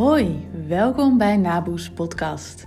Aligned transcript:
Hoi, 0.00 0.48
welkom 0.66 1.18
bij 1.18 1.36
Naboes 1.36 1.90
Podcast. 1.90 2.66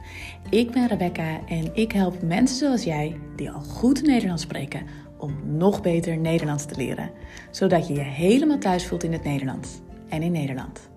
Ik 0.50 0.71
ben 0.71 0.88
Rebecca 0.88 1.48
en 1.48 1.75
ik 1.75 1.91
help 1.91 2.21
mensen 2.21 2.57
zoals 2.57 2.84
jij, 2.84 3.20
die 3.36 3.52
al 3.52 3.62
goed 3.62 4.02
Nederlands 4.02 4.41
spreken, 4.44 4.86
om 5.18 5.57
nog 5.57 5.82
beter 5.82 6.18
Nederlands 6.18 6.66
te 6.66 6.75
leren. 6.75 7.11
Zodat 7.52 7.88
je 7.88 7.93
je 7.93 8.00
helemaal 8.00 8.57
thuis 8.57 8.88
voelt 8.88 9.04
in 9.04 9.11
het 9.11 9.23
Nederlands 9.23 9.70
en 10.09 10.21
in 10.21 10.32
Nederland. 10.32 10.89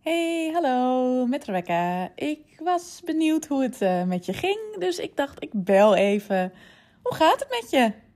Hey, 0.00 0.50
hallo, 0.52 1.26
met 1.26 1.44
Rebecca. 1.44 2.12
Ik 2.14 2.60
was 2.64 3.02
benieuwd 3.04 3.46
hoe 3.46 3.62
het 3.62 3.80
uh, 3.80 4.04
met 4.04 4.26
je 4.26 4.32
ging, 4.32 4.76
dus 4.78 4.98
ik 4.98 5.16
dacht 5.16 5.42
ik 5.42 5.50
bel 5.52 5.94
even. 5.94 6.52
Hoe 7.02 7.14
gaat 7.14 7.40
het 7.40 7.60
met 7.60 7.70
je? 7.70 8.10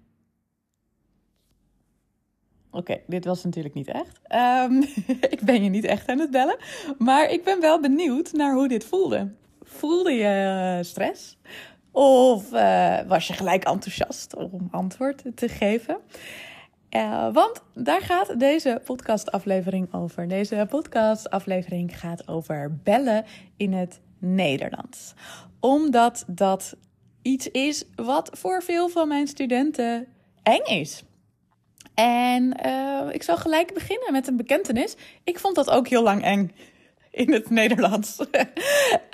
Oké, 2.77 3.01
dit 3.07 3.25
was 3.25 3.45
natuurlijk 3.45 3.75
niet 3.75 3.89
echt. 3.89 4.21
Um, 4.65 4.83
ik 5.35 5.41
ben 5.45 5.63
je 5.63 5.71
niet 5.71 5.85
echt 5.85 6.09
aan 6.09 6.19
het 6.19 6.31
bellen. 6.31 6.57
Maar 6.99 7.31
ik 7.31 7.45
ben 7.45 7.61
wel 7.61 7.81
benieuwd 7.81 8.33
naar 8.33 8.55
hoe 8.55 8.69
dit 8.69 8.85
voelde. 8.85 9.33
Voelde 9.63 10.13
je 10.13 10.79
stress? 10.83 11.39
Of 11.91 12.53
uh, 12.53 12.99
was 13.07 13.27
je 13.27 13.33
gelijk 13.33 13.65
enthousiast 13.65 14.35
om 14.35 14.69
antwoord 14.71 15.23
te 15.35 15.49
geven? 15.49 15.97
Uh, 16.91 17.33
want 17.33 17.63
daar 17.75 18.01
gaat 18.01 18.39
deze 18.39 18.81
podcastaflevering 18.85 19.95
over. 19.95 20.29
Deze 20.29 20.67
podcastaflevering 20.69 21.99
gaat 21.99 22.29
over 22.29 22.79
bellen 22.83 23.25
in 23.57 23.73
het 23.73 24.01
Nederlands. 24.19 25.15
Omdat 25.61 26.25
dat 26.27 26.77
iets 27.23 27.51
is 27.51 27.85
wat 27.95 28.31
voor 28.33 28.63
veel 28.63 28.89
van 28.89 29.09
mijn 29.09 29.27
studenten 29.27 30.07
eng 30.43 30.65
is. 30.65 31.05
En 31.97 32.57
uh, 32.67 33.09
ik 33.11 33.23
zal 33.23 33.37
gelijk 33.37 33.75
beginnen 33.75 34.13
met 34.13 34.27
een 34.27 34.37
bekentenis. 34.37 34.97
Ik 35.25 35.39
vond 35.39 35.55
dat 35.55 35.71
ook 35.71 35.89
heel 35.89 36.03
lang 36.03 36.23
eng 36.23 36.53
in 37.11 37.33
het 37.33 37.51
Nederlands. 37.51 38.21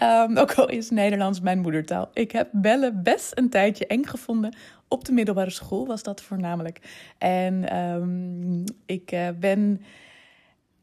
um, 0.03 0.39
ook 0.43 0.55
al 0.55 0.69
is 0.69 0.91
Nederlands 0.91 1.41
mijn 1.41 1.59
moedertaal. 1.59 2.11
Ik 2.13 2.33
heb 2.33 2.49
bellen 2.53 3.03
best 3.03 3.39
een 3.39 3.51
tijdje 3.51 3.87
eng 3.87 4.05
gevonden. 4.05 4.57
Op 4.89 5.05
de 5.05 5.13
middelbare 5.13 5.51
school 5.51 5.87
was 5.87 6.03
dat 6.03 6.23
voornamelijk. 6.23 6.79
En 7.19 7.77
um, 7.79 8.65
ik 8.87 9.13
uh, 9.13 9.29
ben. 9.41 9.83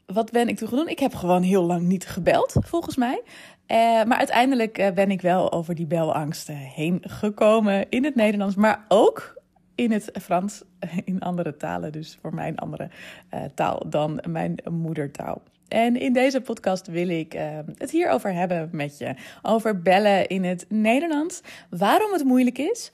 Wat 0.05 0.31
ben 0.31 0.47
ik 0.47 0.57
toen 0.57 0.67
gedaan? 0.67 0.87
Ik 0.87 0.99
heb 0.99 1.15
gewoon 1.15 1.41
heel 1.41 1.63
lang 1.63 1.81
niet 1.81 2.07
gebeld, 2.07 2.55
volgens 2.59 2.95
mij. 2.95 3.21
Uh, 3.67 3.77
maar 4.03 4.17
uiteindelijk 4.17 4.91
ben 4.95 5.11
ik 5.11 5.21
wel 5.21 5.51
over 5.51 5.75
die 5.75 5.85
belangsten 5.85 6.55
heen 6.55 7.01
gekomen 7.01 7.89
in 7.89 8.03
het 8.03 8.15
Nederlands. 8.15 8.55
Maar 8.55 8.85
ook 8.87 9.38
in 9.79 9.91
het 9.91 10.09
Frans, 10.21 10.63
in 11.03 11.19
andere 11.19 11.57
talen, 11.57 11.91
dus 11.91 12.17
voor 12.21 12.33
mij 12.33 12.47
een 12.47 12.57
andere 12.57 12.89
uh, 13.33 13.43
taal 13.55 13.89
dan 13.89 14.23
mijn 14.27 14.55
moedertaal. 14.71 15.41
En 15.67 15.95
in 15.95 16.13
deze 16.13 16.41
podcast 16.41 16.87
wil 16.87 17.09
ik 17.09 17.33
uh, 17.33 17.41
het 17.77 17.91
hierover 17.91 18.33
hebben 18.33 18.69
met 18.71 18.97
je. 18.97 19.15
Over 19.41 19.81
bellen 19.81 20.27
in 20.27 20.43
het 20.43 20.65
Nederlands. 20.69 21.41
Waarom 21.69 22.13
het 22.13 22.23
moeilijk 22.23 22.57
is. 22.57 22.91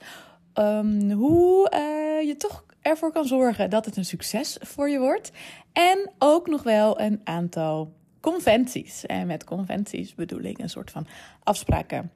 Um, 0.54 1.10
hoe 1.10 1.72
uh, 1.74 2.26
je 2.26 2.34
toch 2.38 2.64
ervoor 2.82 3.12
kan 3.12 3.24
zorgen 3.24 3.70
dat 3.70 3.84
het 3.84 3.96
een 3.96 4.04
succes 4.04 4.58
voor 4.60 4.88
je 4.88 4.98
wordt. 4.98 5.32
En 5.72 6.10
ook 6.18 6.46
nog 6.46 6.62
wel 6.62 7.00
een 7.00 7.20
aantal 7.24 7.92
conventies. 8.20 9.06
En 9.06 9.26
met 9.26 9.44
conventies 9.44 10.14
bedoel 10.14 10.42
ik 10.42 10.58
een 10.58 10.70
soort 10.70 10.90
van 10.90 11.06
afspraken 11.42 12.10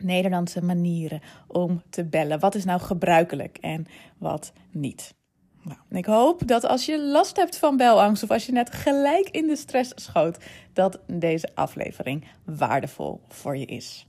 Nederlandse 0.00 0.64
manieren 0.64 1.20
om 1.46 1.82
te 1.90 2.04
bellen. 2.04 2.40
Wat 2.40 2.54
is 2.54 2.64
nou 2.64 2.80
gebruikelijk 2.80 3.58
en 3.60 3.86
wat 4.18 4.52
niet? 4.70 5.14
Nou, 5.62 5.78
ik 5.90 6.06
hoop 6.06 6.46
dat 6.46 6.64
als 6.64 6.86
je 6.86 7.02
last 7.02 7.36
hebt 7.36 7.58
van 7.58 7.76
belangst 7.76 8.22
of 8.22 8.30
als 8.30 8.46
je 8.46 8.52
net 8.52 8.74
gelijk 8.74 9.28
in 9.28 9.46
de 9.46 9.56
stress 9.56 9.92
schoot, 9.94 10.38
dat 10.72 11.00
deze 11.06 11.48
aflevering 11.54 12.24
waardevol 12.44 13.20
voor 13.28 13.56
je 13.56 13.66
is. 13.66 14.06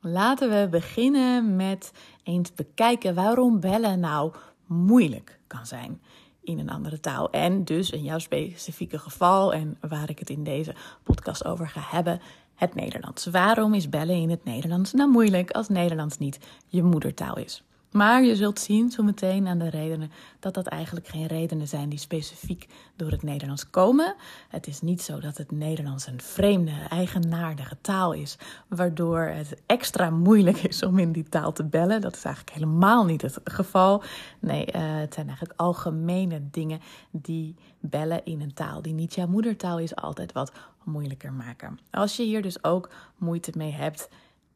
Laten 0.00 0.50
we 0.50 0.68
beginnen 0.68 1.56
met 1.56 1.92
eens 2.22 2.54
bekijken 2.54 3.14
waarom 3.14 3.60
bellen 3.60 4.00
nou 4.00 4.34
moeilijk 4.66 5.40
kan 5.46 5.66
zijn 5.66 6.00
in 6.42 6.58
een 6.58 6.70
andere 6.70 7.00
taal. 7.00 7.30
En 7.30 7.64
dus 7.64 7.90
in 7.90 8.02
jouw 8.02 8.18
specifieke 8.18 8.98
geval 8.98 9.52
en 9.52 9.78
waar 9.80 10.10
ik 10.10 10.18
het 10.18 10.30
in 10.30 10.44
deze 10.44 10.74
podcast 11.02 11.44
over 11.44 11.68
ga 11.68 11.80
hebben, 11.84 12.20
het 12.60 12.74
Nederlands. 12.74 13.26
Waarom 13.26 13.74
is 13.74 13.88
bellen 13.88 14.14
in 14.16 14.30
het 14.30 14.44
Nederlands 14.44 14.92
nou 14.92 15.10
moeilijk 15.10 15.50
als 15.50 15.68
Nederlands 15.68 16.18
niet 16.18 16.38
je 16.66 16.82
moedertaal 16.82 17.36
is? 17.36 17.62
Maar 17.90 18.24
je 18.24 18.36
zult 18.36 18.58
zien 18.58 18.90
zo 18.90 19.02
meteen 19.02 19.46
aan 19.46 19.58
de 19.58 19.70
redenen 19.70 20.10
dat 20.40 20.54
dat 20.54 20.66
eigenlijk 20.66 21.08
geen 21.08 21.26
redenen 21.26 21.68
zijn 21.68 21.88
die 21.88 21.98
specifiek 21.98 22.68
door 22.96 23.10
het 23.10 23.22
Nederlands 23.22 23.70
komen. 23.70 24.14
Het 24.48 24.66
is 24.66 24.80
niet 24.80 25.02
zo 25.02 25.20
dat 25.20 25.36
het 25.36 25.50
Nederlands 25.50 26.06
een 26.06 26.20
vreemde, 26.20 26.72
eigenaardige 26.88 27.76
taal 27.80 28.12
is, 28.12 28.38
waardoor 28.68 29.20
het 29.20 29.62
extra 29.66 30.10
moeilijk 30.10 30.58
is 30.58 30.82
om 30.82 30.98
in 30.98 31.12
die 31.12 31.28
taal 31.28 31.52
te 31.52 31.64
bellen. 31.64 32.00
Dat 32.00 32.16
is 32.16 32.24
eigenlijk 32.24 32.56
helemaal 32.56 33.04
niet 33.04 33.22
het 33.22 33.40
geval. 33.44 34.02
Nee, 34.38 34.66
uh, 34.66 34.72
het 34.82 35.14
zijn 35.14 35.26
eigenlijk 35.26 35.60
algemene 35.60 36.40
dingen 36.50 36.80
die 37.10 37.54
bellen 37.80 38.24
in 38.24 38.40
een 38.40 38.54
taal 38.54 38.82
die 38.82 38.94
niet 38.94 39.14
jouw 39.14 39.26
moedertaal 39.26 39.78
is, 39.78 39.96
altijd 39.96 40.32
wat 40.32 40.52
moeilijker 40.84 41.32
maken. 41.32 41.78
Als 41.90 42.16
je 42.16 42.22
hier 42.22 42.42
dus 42.42 42.64
ook 42.64 42.90
moeite 43.16 43.52
mee 43.56 43.72
hebt 43.72 44.08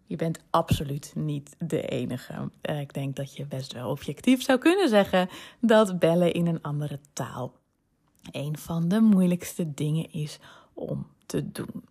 je 0.07 0.17
bent 0.17 0.39
absoluut 0.51 1.13
niet 1.15 1.57
de 1.59 1.83
enige. 1.83 2.51
Eh, 2.61 2.81
ik 2.81 2.93
denk 2.93 3.17
dat 3.17 3.37
je 3.37 3.47
best 3.47 3.73
wel 3.73 3.91
objectief 3.91 4.43
zou 4.43 4.59
kunnen 4.59 4.89
zeggen 4.89 5.29
dat 5.61 5.99
bellen 5.99 6.33
in 6.33 6.47
een 6.47 6.63
andere 6.63 6.99
taal 7.13 7.53
een 8.31 8.59
van 8.59 8.89
de 8.89 9.01
moeilijkste 9.01 9.75
dingen 9.75 10.13
is 10.13 10.39
om 10.73 11.07
te 11.27 11.53
doen. 11.53 11.85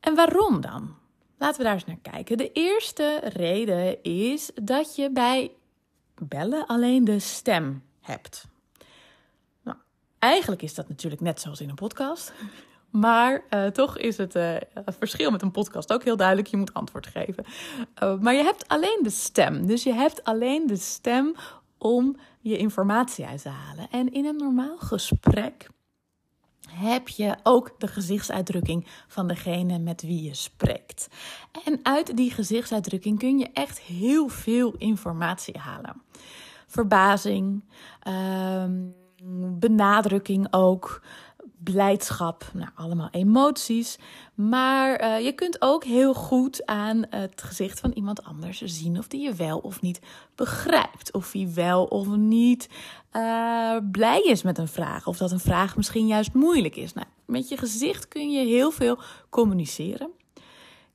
En 0.00 0.14
waarom 0.14 0.60
dan? 0.60 0.96
Laten 1.38 1.58
we 1.58 1.64
daar 1.64 1.74
eens 1.74 1.84
naar 1.84 1.98
kijken. 2.02 2.36
De 2.36 2.52
eerste 2.52 3.20
reden 3.24 4.02
is 4.02 4.50
dat 4.54 4.96
je 4.96 5.10
bij 5.10 5.50
bellen 6.14 6.66
alleen 6.66 7.04
de 7.04 7.18
stem 7.18 7.82
hebt. 8.00 8.46
Nou, 9.62 9.76
eigenlijk 10.18 10.62
is 10.62 10.74
dat 10.74 10.88
natuurlijk 10.88 11.22
net 11.22 11.40
zoals 11.40 11.60
in 11.60 11.68
een 11.68 11.74
podcast. 11.74 12.32
Maar 12.90 13.44
uh, 13.50 13.66
toch 13.66 13.98
is 13.98 14.16
het, 14.16 14.36
uh, 14.36 14.54
het, 14.74 14.96
verschil 14.98 15.30
met 15.30 15.42
een 15.42 15.50
podcast 15.50 15.92
ook 15.92 16.04
heel 16.04 16.16
duidelijk. 16.16 16.48
Je 16.48 16.56
moet 16.56 16.74
antwoord 16.74 17.06
geven. 17.06 17.44
Uh, 18.02 18.18
maar 18.18 18.34
je 18.34 18.42
hebt 18.42 18.68
alleen 18.68 19.00
de 19.02 19.10
stem. 19.10 19.66
Dus 19.66 19.82
je 19.82 19.92
hebt 19.92 20.24
alleen 20.24 20.66
de 20.66 20.76
stem 20.76 21.34
om 21.78 22.16
je 22.40 22.56
informatie 22.56 23.26
uit 23.26 23.42
te 23.42 23.48
halen. 23.48 23.88
En 23.90 24.12
in 24.12 24.26
een 24.26 24.36
normaal 24.36 24.78
gesprek 24.78 25.68
heb 26.70 27.08
je 27.08 27.36
ook 27.42 27.74
de 27.78 27.86
gezichtsuitdrukking 27.86 28.86
van 29.08 29.28
degene 29.28 29.78
met 29.78 30.02
wie 30.02 30.22
je 30.22 30.34
spreekt. 30.34 31.08
En 31.64 31.80
uit 31.82 32.16
die 32.16 32.30
gezichtsuitdrukking 32.30 33.18
kun 33.18 33.38
je 33.38 33.50
echt 33.52 33.80
heel 33.80 34.28
veel 34.28 34.74
informatie 34.78 35.58
halen. 35.58 36.02
Verbazing, 36.66 37.64
ehm, 38.02 38.72
benadrukking 39.58 40.46
ook 40.50 41.02
blijdschap, 41.58 42.50
nou, 42.52 42.68
allemaal 42.74 43.08
emoties. 43.10 43.98
Maar 44.34 45.02
uh, 45.02 45.24
je 45.24 45.32
kunt 45.32 45.62
ook 45.62 45.84
heel 45.84 46.14
goed 46.14 46.66
aan 46.66 47.04
het 47.10 47.42
gezicht 47.42 47.80
van 47.80 47.90
iemand 47.90 48.24
anders 48.24 48.62
zien 48.64 48.98
of 48.98 49.08
die 49.08 49.20
je 49.20 49.34
wel 49.34 49.58
of 49.58 49.80
niet 49.80 50.00
begrijpt. 50.34 51.12
Of 51.12 51.32
hij 51.32 51.50
wel 51.54 51.84
of 51.84 52.06
niet 52.16 52.68
uh, 53.12 53.76
blij 53.90 54.22
is 54.22 54.42
met 54.42 54.58
een 54.58 54.68
vraag. 54.68 55.06
Of 55.06 55.16
dat 55.16 55.32
een 55.32 55.40
vraag 55.40 55.76
misschien 55.76 56.06
juist 56.06 56.34
moeilijk 56.34 56.76
is. 56.76 56.92
Nou, 56.92 57.06
met 57.26 57.48
je 57.48 57.56
gezicht 57.56 58.08
kun 58.08 58.30
je 58.30 58.46
heel 58.46 58.70
veel 58.70 58.98
communiceren 59.30 60.10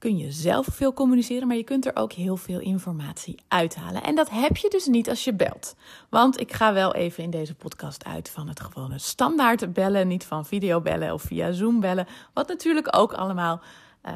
kun 0.03 0.17
je 0.17 0.31
zelf 0.31 0.67
veel 0.71 0.93
communiceren, 0.93 1.47
maar 1.47 1.57
je 1.57 1.63
kunt 1.63 1.85
er 1.85 1.95
ook 1.95 2.11
heel 2.11 2.37
veel 2.37 2.59
informatie 2.59 3.39
uithalen. 3.47 4.03
En 4.03 4.15
dat 4.15 4.29
heb 4.29 4.57
je 4.57 4.69
dus 4.69 4.85
niet 4.85 5.09
als 5.09 5.23
je 5.23 5.33
belt. 5.33 5.75
Want 6.09 6.39
ik 6.39 6.53
ga 6.53 6.73
wel 6.73 6.93
even 6.93 7.23
in 7.23 7.29
deze 7.29 7.55
podcast 7.55 8.05
uit 8.05 8.29
van 8.29 8.47
het 8.47 8.59
gewone 8.59 8.99
standaard 8.99 9.73
bellen, 9.73 10.07
niet 10.07 10.25
van 10.25 10.45
videobellen 10.45 11.13
of 11.13 11.21
via 11.21 11.51
Zoom 11.51 11.79
bellen, 11.79 12.07
wat 12.33 12.47
natuurlijk 12.47 12.97
ook 12.97 13.13
allemaal 13.13 13.61
uh, 14.05 14.13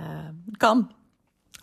kan. 0.58 0.92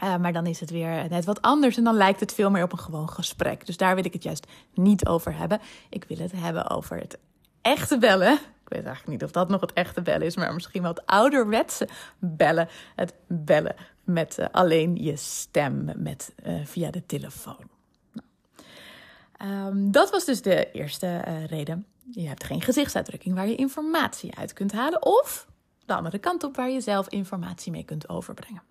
Uh, 0.03 0.17
maar 0.17 0.33
dan 0.33 0.47
is 0.47 0.61
het 0.61 0.71
weer 0.71 1.09
net 1.09 1.25
wat 1.25 1.43
anders 1.43 1.77
en 1.77 1.85
dan 1.85 1.95
lijkt 1.95 2.21
het 2.21 2.35
veel 2.35 2.51
meer 2.51 2.63
op 2.63 2.73
een 2.73 2.79
gewoon 2.79 3.09
gesprek. 3.09 3.67
Dus 3.67 3.77
daar 3.77 3.95
wil 3.95 4.05
ik 4.05 4.13
het 4.13 4.23
juist 4.23 4.47
niet 4.75 5.07
over 5.07 5.37
hebben. 5.37 5.61
Ik 5.89 6.05
wil 6.05 6.19
het 6.19 6.33
hebben 6.33 6.71
over 6.71 6.99
het 6.99 7.19
echte 7.63 7.99
bellen. 7.99 8.33
Ik 8.33 8.71
weet 8.71 8.85
eigenlijk 8.85 9.07
niet 9.07 9.25
of 9.25 9.31
dat 9.31 9.49
nog 9.49 9.61
het 9.61 9.73
echte 9.73 10.03
bellen 10.03 10.27
is, 10.27 10.37
maar 10.37 10.55
misschien 10.55 10.83
wel 10.83 10.91
het 10.91 11.07
ouderwetse 11.07 11.89
bellen. 12.19 12.69
Het 12.95 13.15
bellen 13.27 13.77
met 14.05 14.39
uh, 14.39 14.47
alleen 14.51 14.97
je 14.97 15.17
stem 15.17 15.91
met, 15.97 16.35
uh, 16.47 16.65
via 16.65 16.91
de 16.91 17.07
telefoon. 17.07 17.71
Nou, 18.13 19.67
um, 19.67 19.91
dat 19.93 20.11
was 20.11 20.25
dus 20.25 20.43
de 20.43 20.71
eerste 20.73 21.25
uh, 21.29 21.47
reden. 21.47 21.87
Je 22.11 22.29
hebt 22.29 22.45
geen 22.45 22.63
gezichtsuitdrukking 22.63 23.35
waar 23.35 23.49
je 23.49 23.55
informatie 23.55 24.37
uit 24.37 24.53
kunt 24.53 24.73
halen. 24.73 25.07
Of 25.07 25.47
de 25.87 25.95
andere 25.95 26.19
kant 26.19 26.45
op 26.45 26.57
waar 26.57 26.71
je 26.71 26.81
zelf 26.81 27.09
informatie 27.09 27.73
mee 27.73 27.85
kunt 27.85 28.09
overbrengen. 28.09 28.63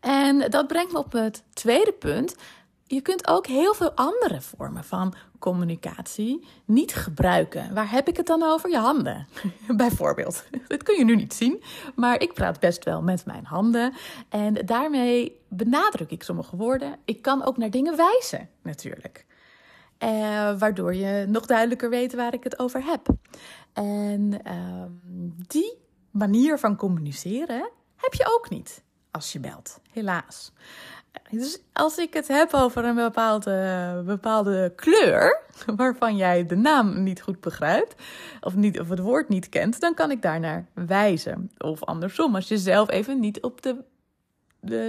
En 0.00 0.50
dat 0.50 0.66
brengt 0.66 0.92
me 0.92 0.98
op 0.98 1.12
het 1.12 1.44
tweede 1.52 1.92
punt. 1.92 2.34
je 2.84 3.00
kunt 3.00 3.28
ook 3.28 3.46
heel 3.46 3.74
veel 3.74 3.92
andere 3.92 4.40
vormen 4.40 4.84
van 4.84 5.14
communicatie 5.46 6.46
niet 6.64 6.94
gebruiken. 6.94 7.74
Waar 7.74 7.90
heb 7.90 8.08
ik 8.08 8.16
het 8.16 8.26
dan 8.26 8.42
over? 8.42 8.70
Je 8.70 8.78
handen, 8.78 9.26
bijvoorbeeld. 9.84 10.44
Dat 10.68 10.82
kun 10.82 10.98
je 10.98 11.04
nu 11.04 11.16
niet 11.16 11.34
zien, 11.34 11.62
maar 11.94 12.20
ik 12.20 12.34
praat 12.34 12.60
best 12.60 12.84
wel 12.84 13.02
met 13.02 13.26
mijn 13.26 13.44
handen. 13.44 13.92
En 14.28 14.54
daarmee 14.54 15.40
benadruk 15.48 16.10
ik 16.10 16.22
sommige 16.22 16.56
woorden. 16.56 16.96
Ik 17.04 17.22
kan 17.22 17.44
ook 17.44 17.56
naar 17.56 17.70
dingen 17.70 17.96
wijzen, 17.96 18.48
natuurlijk. 18.62 19.26
Eh, 19.98 20.08
waardoor 20.58 20.94
je 20.94 21.26
nog 21.28 21.46
duidelijker 21.46 21.90
weet 21.90 22.14
waar 22.14 22.34
ik 22.34 22.44
het 22.44 22.58
over 22.58 22.84
heb. 22.84 23.06
En 23.72 24.40
ehm, 24.42 24.90
die 25.46 25.78
manier 26.10 26.58
van 26.58 26.76
communiceren 26.76 27.70
heb 27.96 28.14
je 28.14 28.30
ook 28.36 28.50
niet 28.50 28.84
als 29.10 29.32
je 29.32 29.40
belt, 29.40 29.80
helaas. 29.90 30.52
Dus 31.30 31.58
als 31.72 31.98
ik 31.98 32.14
het 32.14 32.28
heb 32.28 32.54
over 32.54 32.84
een 32.84 32.94
bepaalde, 32.94 34.02
bepaalde 34.06 34.72
kleur, 34.76 35.40
waarvan 35.76 36.16
jij 36.16 36.46
de 36.46 36.56
naam 36.56 37.02
niet 37.02 37.22
goed 37.22 37.40
begrijpt, 37.40 37.94
of, 38.40 38.54
niet, 38.54 38.80
of 38.80 38.88
het 38.88 38.98
woord 38.98 39.28
niet 39.28 39.48
kent, 39.48 39.80
dan 39.80 39.94
kan 39.94 40.10
ik 40.10 40.22
daarnaar 40.22 40.66
wijzen. 40.74 41.50
Of 41.58 41.84
andersom, 41.84 42.34
als 42.34 42.48
je 42.48 42.58
zelf 42.58 42.90
even 42.90 43.20
niet 43.20 43.42
op 43.42 43.62
de, 43.62 43.76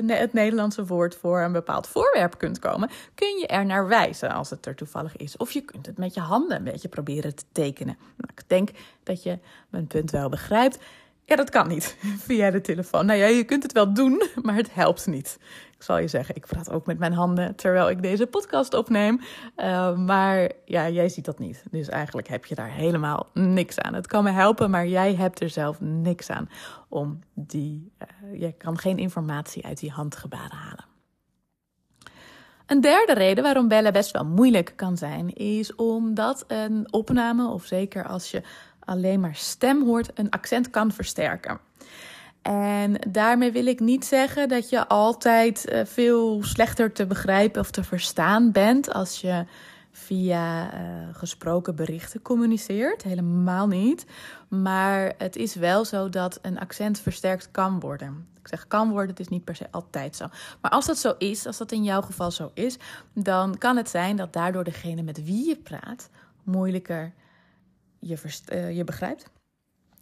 het 0.08 0.34
Nederlandse 0.34 0.86
woord 0.86 1.16
voor 1.16 1.40
een 1.40 1.52
bepaald 1.52 1.88
voorwerp 1.88 2.38
kunt 2.38 2.60
komen, 2.60 2.90
kun 3.16 3.38
je 3.40 3.48
er 3.48 3.66
naar 3.66 3.88
wijzen 3.88 4.32
als 4.32 4.50
het 4.50 4.66
er 4.66 4.76
toevallig 4.76 5.18
is. 5.18 5.38
Of 5.38 5.52
je 5.52 5.62
kunt 5.62 5.86
het 5.86 5.98
met 5.98 6.14
je 6.14 6.20
handen 6.20 6.58
een 6.58 6.64
beetje 6.64 6.90
proberen 6.90 7.36
te 7.36 7.44
tekenen. 7.52 7.98
Nou, 8.00 8.32
ik 8.36 8.44
denk 8.48 8.70
dat 9.04 9.24
je 9.24 9.40
mijn 9.70 9.88
punt 9.88 10.12
wel 10.12 10.30
begrijpt. 10.30 10.80
Ja, 11.28 11.36
dat 11.36 11.50
kan 11.50 11.68
niet 11.68 11.98
via 12.28 12.52
de 12.52 12.62
telefoon. 12.62 13.06
Nou 13.06 13.20
ja, 13.20 13.26
je 13.26 13.44
kunt 13.44 13.64
het 13.64 13.72
wel 13.72 13.94
doen, 13.94 14.24
maar 14.42 14.56
het 14.56 14.74
helpt 14.74 15.08
niet. 15.08 15.40
Ik 15.76 15.84
zal 15.84 15.98
je 15.98 16.08
zeggen, 16.08 16.36
ik 16.36 16.46
praat 16.46 16.72
ook 16.72 16.86
met 16.86 17.00
mijn 17.00 17.14
handen 17.14 17.56
terwijl 17.56 17.90
ik 17.90 18.02
deze 18.02 18.28
podcast 18.28 18.74
opneem. 18.74 19.22
Uh, 19.58 19.98
maar 19.98 20.52
ja, 20.66 20.90
jij 20.90 21.10
ziet 21.10 21.26
dat 21.26 21.40
niet. 21.40 21.64
Dus 21.72 21.90
eigenlijk 21.90 22.28
heb 22.28 22.46
je 22.46 22.56
daar 22.56 22.72
helemaal 22.72 23.30
niks 23.34 23.80
aan. 23.80 23.94
Het 23.94 24.08
kan 24.08 24.24
me 24.24 24.32
helpen, 24.32 24.70
maar 24.70 24.88
jij 24.88 25.16
hebt 25.16 25.42
er 25.42 25.50
zelf 25.50 25.82
niks 25.82 26.30
aan. 26.30 26.50
Om 26.90 27.20
die, 27.34 27.92
uh, 28.02 28.40
je 28.40 28.52
kan 28.52 28.78
geen 28.78 28.98
informatie 28.98 29.66
uit 29.66 29.80
die 29.80 29.92
handgebaren 29.92 30.58
halen. 30.58 30.86
Een 32.66 32.82
derde 32.82 33.14
reden 33.14 33.44
waarom 33.44 33.68
bellen 33.68 33.94
best 33.94 34.12
wel 34.12 34.26
moeilijk 34.26 34.74
kan 34.76 34.98
zijn, 34.98 35.34
is 35.34 35.76
omdat 35.76 36.44
een 36.48 36.94
opname, 36.94 37.48
of 37.48 37.66
zeker 37.66 38.08
als 38.08 38.32
je 38.32 38.42
alleen 38.88 39.19
maar 39.19 39.36
stem 39.36 39.86
hoort, 39.86 40.12
een 40.13 40.30
accent 40.30 40.69
kan 40.69 40.92
versterken. 40.92 41.60
En 42.42 42.95
daarmee 43.07 43.51
wil 43.51 43.66
ik 43.66 43.80
niet 43.80 44.06
zeggen 44.06 44.50
dat 44.50 44.69
je 44.69 44.88
altijd 44.88 45.66
eh, 45.66 45.86
veel 45.86 46.44
slechter 46.44 46.92
te 46.92 47.06
begrijpen 47.06 47.62
of 47.62 47.72
te 47.72 47.84
verstaan 47.84 48.51
bent 48.51 48.94
als 48.94 49.22
je 49.22 49.45
via 49.92 50.74
uh, 50.74 50.80
gesproken 51.12 51.75
berichten 51.75 52.22
communiceert. 52.22 53.04
Helemaal 53.04 53.68
niet. 53.68 54.06
Maar 54.48 55.13
het 55.18 55.36
is 55.36 55.56
wel 55.56 55.86
zo 55.86 56.10
dat 56.10 56.40
een 56.42 56.60
accent 56.60 57.00
versterkt 57.00 57.51
kan 57.51 57.80
worden. 57.80 58.28
Ik 58.40 58.48
zeg 58.48 58.68
kan 58.68 58.90
worden, 58.90 59.10
het 59.10 59.19
is 59.19 59.28
niet 59.28 59.44
per 59.44 59.56
se 59.56 59.68
altijd 59.72 60.16
zo. 60.16 60.28
Maar 60.62 60.72
als 60.72 60.86
dat 60.86 60.98
zo 60.98 61.16
is, 61.18 61.45
als 61.45 61.57
dat 61.57 61.72
in 61.72 61.83
jouw 61.83 62.01
geval 62.01 62.31
zo 62.31 62.51
is, 62.54 62.78
dan 63.13 63.57
kan 63.57 63.78
het 63.78 63.90
zijn 63.90 64.16
dat 64.16 64.33
daardoor 64.33 64.63
degene 64.63 65.01
met 65.01 65.24
wie 65.24 65.48
je 65.48 65.56
praat 65.56 66.10
moeilijker 66.44 67.13
je, 68.00 68.18
uh, 68.54 68.76
je 68.78 68.84
begrijpt. 68.84 69.30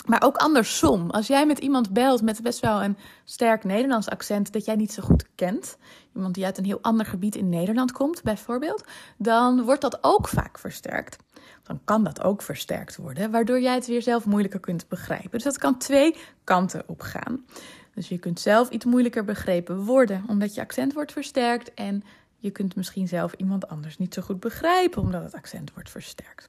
Maar 0.06 0.24
ook 0.24 0.38
andersom. 0.38 1.09
Als 1.09 1.27
jij 1.27 1.45
met 1.45 1.59
iemand 1.59 1.94
belt 1.94 2.21
met 2.21 2.42
best 2.42 2.59
wel 2.59 2.83
een 2.83 2.97
sterk 3.24 3.63
Nederlands 3.63 4.09
accent 4.09 4.51
dat 4.53 4.65
jij 4.65 4.75
niet 4.75 4.94
zo 4.94 5.03
goed 5.03 5.25
kent, 5.36 5.77
iemand 6.15 6.33
die 6.33 6.45
uit 6.45 6.57
een 6.57 6.65
heel 6.65 6.81
ander 6.81 7.06
gebied 7.06 7.36
in 7.36 7.50
Nederland 7.50 7.92
komt 7.92 8.24
bijvoorbeeld, 8.24 8.83
dan 9.18 9.63
wordt 9.63 9.81
dat 9.81 9.97
ook 10.01 10.27
vaak 10.27 10.59
versterkt. 10.59 11.18
Dan 11.63 11.80
kan 11.83 12.03
dat 12.03 12.21
ook 12.21 12.42
versterkt 12.42 12.95
worden, 12.95 13.31
waardoor 13.31 13.62
jij 13.62 13.75
het 13.75 13.88
weer 13.88 14.01
zelf 14.01 14.25
moeilijker 14.25 14.59
kunt 14.59 14.88
begrijpen. 14.88 15.31
Dus 15.31 15.44
dat 15.44 15.57
kan 15.57 15.77
twee 15.77 16.15
kanten 16.44 16.83
op 16.86 17.01
gaan. 17.01 17.45
Dus 17.94 18.07
je 18.07 18.18
kunt 18.18 18.39
zelf 18.39 18.69
iets 18.69 18.86
moeilijker 18.86 19.25
begrepen 19.25 19.83
worden 19.83 20.24
omdat 20.27 20.56
je 20.56 20.62
accent 20.62 20.94
wordt 20.94 21.12
versterkt 21.12 21.74
en 21.74 22.03
je 22.38 22.51
kunt 22.51 22.75
misschien 22.75 23.07
zelf 23.07 23.33
iemand 23.33 23.68
anders 23.68 23.98
niet 23.98 24.13
zo 24.13 24.21
goed 24.21 24.39
begrijpen 24.39 25.01
omdat 25.01 25.24
het 25.24 25.33
accent 25.33 25.74
wordt 25.74 25.89
versterkt. 25.89 26.45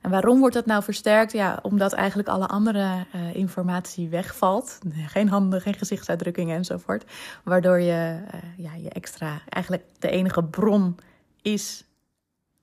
En 0.00 0.10
waarom 0.10 0.38
wordt 0.40 0.54
dat 0.54 0.66
nou 0.66 0.82
versterkt? 0.82 1.32
Ja, 1.32 1.58
omdat 1.62 1.92
eigenlijk 1.92 2.28
alle 2.28 2.46
andere 2.46 3.06
uh, 3.14 3.34
informatie 3.34 4.08
wegvalt. 4.08 4.78
Geen 5.06 5.28
handen, 5.28 5.60
geen 5.60 5.74
gezichtsuitdrukkingen 5.74 6.56
enzovoort. 6.56 7.04
Waardoor 7.44 7.80
je, 7.80 8.20
uh, 8.34 8.40
ja, 8.56 8.74
je 8.74 8.88
extra, 8.90 9.40
eigenlijk 9.48 9.84
de 9.98 10.10
enige 10.10 10.44
bron 10.44 10.96
is 11.42 11.84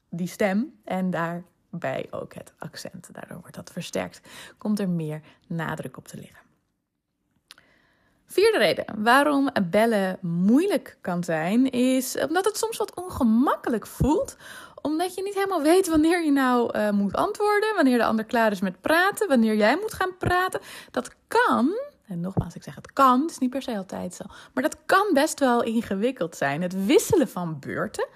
die 0.10 0.28
stem. 0.28 0.74
En 0.84 1.10
daarbij 1.10 2.08
ook 2.12 2.34
het 2.34 2.54
accent. 2.60 3.10
Daardoor 3.12 3.40
wordt 3.40 3.56
dat 3.56 3.72
versterkt. 3.72 4.22
Komt 4.58 4.80
er 4.80 4.90
meer 4.90 5.22
nadruk 5.48 5.98
op 5.98 6.08
te 6.08 6.18
liggen. 6.18 6.46
Vierde 8.30 8.58
reden 8.58 8.86
waarom 9.04 9.50
bellen 9.70 10.18
moeilijk 10.22 10.98
kan 11.02 11.24
zijn, 11.24 11.72
is 11.72 12.18
omdat 12.28 12.46
het 12.46 12.58
soms 12.58 12.78
wat 12.78 12.96
ongemakkelijk 12.96 13.88
voelt 13.88 14.38
omdat 14.82 15.16
je 15.16 15.24
niet 15.24 15.34
helemaal 15.34 15.62
weet 15.62 15.88
wanneer 15.88 16.24
je 16.24 16.32
nou 16.32 16.78
uh, 16.78 16.90
moet 16.90 17.14
antwoorden, 17.14 17.76
wanneer 17.76 17.98
de 17.98 18.06
ander 18.06 18.26
klaar 18.26 18.52
is 18.52 18.62
met 18.62 18.82
praten, 18.82 19.28
wanneer 19.28 19.56
jij 19.56 19.78
moet 19.82 19.94
gaan 19.94 20.18
praten. 20.18 20.60
Dat 20.92 21.16
kan, 21.28 21.80
en 22.06 22.20
nogmaals, 22.20 22.56
ik 22.56 22.64
zeg 22.64 22.76
het 22.76 22.94
kan, 22.94 23.22
het 23.22 23.32
is 23.32 23.38
niet 23.38 23.50
per 23.50 23.62
se 23.62 23.78
altijd 23.78 24.14
zo, 24.14 24.24
maar 24.54 24.64
dat 24.64 24.78
kan 24.86 25.10
best 25.14 25.40
wel 25.40 25.64
ingewikkeld 25.64 26.36
zijn. 26.36 26.62
Het 26.62 26.86
wisselen 26.86 27.30
van 27.30 27.60
beurten, 27.60 28.08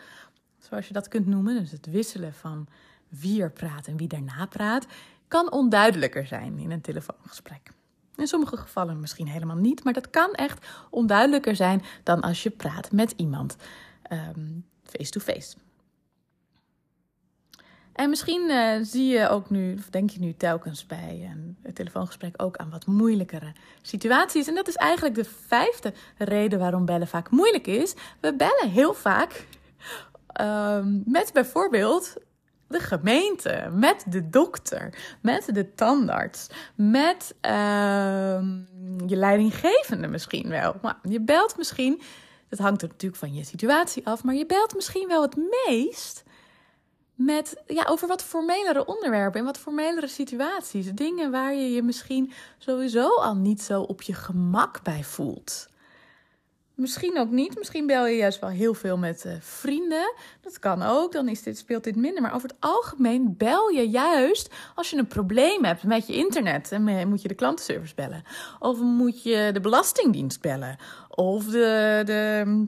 zoals 0.60 0.88
je 0.88 0.94
dat 0.94 1.08
kunt 1.08 1.28
noemen, 1.28 1.60
dus 1.60 1.72
het 1.72 1.86
wisselen 1.86 2.34
van 2.34 2.68
wie 3.10 3.42
er 3.42 3.52
praat 3.52 3.88
en 3.88 3.98
wie 3.98 4.08
daarna 4.08 4.46
praat, 4.46 4.86
kan 5.28 5.52
onduidelijker 5.52 6.28
zijn 6.28 6.60
in 6.60 6.72
een 6.72 6.82
telefoongesprek. 6.82 7.72
In 8.16 8.28
sommige 8.28 8.58
gevallen 8.58 9.00
misschien 9.00 9.28
helemaal 9.28 9.56
niet, 9.56 9.84
maar 9.84 9.94
dat 9.94 10.10
kan 10.10 10.34
echt 10.34 10.68
onduidelijker 10.90 11.56
zijn 11.56 11.84
dan 12.04 12.22
als 12.22 12.44
je 12.44 12.50
praat 12.50 12.92
met 12.92 13.14
iemand 13.16 13.56
um, 14.12 14.66
face-to-face. 14.84 14.94
face 14.94 15.12
to 15.12 15.20
face 15.20 15.71
en 17.94 18.10
misschien 18.10 18.50
uh, 18.50 18.76
zie 18.82 19.08
je 19.08 19.30
ook 19.30 19.50
nu, 19.50 19.74
of 19.74 19.90
denk 19.90 20.10
je 20.10 20.20
nu 20.20 20.34
telkens 20.34 20.86
bij 20.86 21.30
een 21.32 21.74
telefoongesprek 21.74 22.42
ook 22.42 22.58
aan 22.58 22.70
wat 22.70 22.86
moeilijkere 22.86 23.54
situaties. 23.82 24.48
En 24.48 24.56
dat 24.56 24.68
is 24.68 24.76
eigenlijk 24.76 25.16
de 25.16 25.26
vijfde 25.48 25.94
reden 26.18 26.60
waarom 26.60 26.86
bellen 26.86 27.08
vaak 27.08 27.30
moeilijk 27.30 27.68
is. 27.68 27.94
We 28.20 28.36
bellen 28.36 28.70
heel 28.70 28.94
vaak 28.94 29.48
uh, 30.42 30.80
met 31.06 31.30
bijvoorbeeld 31.34 32.14
de 32.68 32.80
gemeente, 32.80 33.70
met 33.74 34.06
de 34.08 34.30
dokter, 34.30 34.94
met 35.22 35.50
de 35.54 35.74
tandarts, 35.74 36.48
met 36.76 37.36
uh, 37.46 37.52
je 39.06 39.16
leidinggevende 39.16 40.08
misschien 40.08 40.50
wel. 40.50 40.76
Maar 40.82 40.98
je 41.02 41.22
belt 41.22 41.58
misschien, 41.58 42.02
dat 42.50 42.60
hangt 42.60 42.82
er 42.82 42.88
natuurlijk 42.88 43.22
van 43.22 43.34
je 43.34 43.44
situatie 43.44 44.08
af, 44.08 44.24
maar 44.24 44.36
je 44.36 44.46
belt 44.46 44.76
misschien 44.76 45.08
wel 45.08 45.22
het 45.22 45.36
meest 45.68 46.24
met, 47.26 47.62
ja, 47.68 47.86
over 47.90 48.08
wat 48.08 48.24
formelere 48.24 48.86
onderwerpen 48.86 49.40
en 49.40 49.46
wat 49.46 49.58
formelere 49.58 50.08
situaties. 50.08 50.92
Dingen 50.94 51.32
waar 51.32 51.54
je 51.54 51.72
je 51.72 51.84
misschien 51.84 52.32
sowieso 52.58 53.16
al 53.16 53.36
niet 53.36 53.62
zo 53.62 53.82
op 53.82 54.02
je 54.02 54.14
gemak 54.14 54.84
bij 54.84 55.04
voelt. 55.04 55.70
Misschien 56.76 57.20
ook 57.20 57.30
niet. 57.30 57.58
Misschien 57.58 57.88
bel 57.88 58.08
je 58.08 58.16
juist 58.16 58.40
wel 58.40 58.50
heel 58.50 58.74
veel 58.74 58.98
met 58.98 59.24
uh, 59.26 59.34
vrienden. 59.40 60.14
Dat 60.42 60.60
kan 60.60 60.82
ook. 60.82 61.12
Dan 61.12 61.28
is 61.28 61.44
dit, 61.44 61.58
speelt 61.58 61.84
dit 61.84 61.96
minder. 61.96 62.22
Maar 62.22 62.34
over 62.34 62.50
het 62.50 62.58
algemeen 62.60 63.38
bel 63.38 63.70
je 63.70 63.90
juist 63.90 64.54
als 64.76 64.90
je 64.90 64.98
een 64.98 65.08
probleem 65.08 65.64
hebt 65.64 65.84
met 65.84 66.08
je 66.08 66.14
internet. 66.14 66.72
En 66.72 67.10
moet 67.10 67.22
je 67.22 67.28
de 67.28 67.34
klantenservice 67.34 67.96
bellen. 67.96 68.24
Of 68.60 68.80
moet 68.80 69.24
je 69.24 69.50
de 69.54 69.60
belastingdienst 69.60 70.42
bellen. 70.42 70.78
Of 71.10 71.46
de, 71.46 72.02
de 72.06 72.68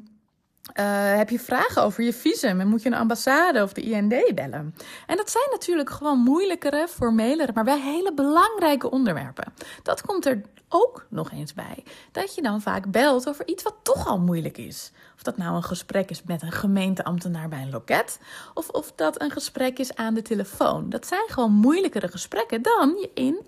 uh, 0.80 1.16
heb 1.16 1.30
je 1.30 1.40
vragen 1.40 1.82
over 1.82 2.04
je 2.04 2.14
visum 2.14 2.60
en 2.60 2.68
moet 2.68 2.82
je 2.82 2.90
een 2.90 2.96
ambassade 2.96 3.64
of 3.64 3.74
de 3.74 3.82
IND 3.82 4.36
bellen? 4.36 4.76
En 5.08 5.18
dat 5.18 5.30
zijn 5.30 5.48
natuurlijk 5.52 5.90
gewoon 5.90 6.20
moeilijkere, 6.20 6.88
formelere, 6.88 7.52
maar 7.54 7.66
wel 7.66 7.80
hele 7.80 8.14
belangrijke 8.14 8.90
onderwerpen. 8.92 9.54
Dat 9.84 10.02
komt 10.02 10.26
er 10.26 10.42
ook 10.70 11.06
nog 11.10 11.32
eens 11.32 11.54
bij. 11.54 11.84
Dat 12.12 12.36
je 12.36 12.42
dan 12.42 12.62
vaak 12.62 12.92
belt 12.92 13.28
over 13.28 13.48
iets 13.48 13.64
wat 13.64 13.76
toch 13.82 14.08
al 14.08 14.20
moeilijk 14.20 14.58
is. 14.58 14.92
Of 15.16 15.24
dat 15.24 15.38
nou 15.38 15.56
een 15.56 15.64
gesprek 15.64 16.10
is 16.10 16.24
met 16.24 16.42
een 16.42 16.52
gemeenteambtenaar 16.52 17.50
bij 17.50 17.62
een 17.62 17.70
loket, 17.70 18.20
of 18.54 18.70
of 18.70 18.92
dat 18.96 19.22
een 19.22 19.32
gesprek 19.32 19.80
is 19.80 19.96
aan 19.96 20.14
de 20.14 20.22
telefoon. 20.22 20.90
Dat 20.90 21.08
zijn 21.08 21.28
gewoon 21.28 21.52
moeilijkere 21.52 22.08
gesprekken 22.08 22.62
dan 22.62 22.98
je 23.02 23.12
in 23.14 23.46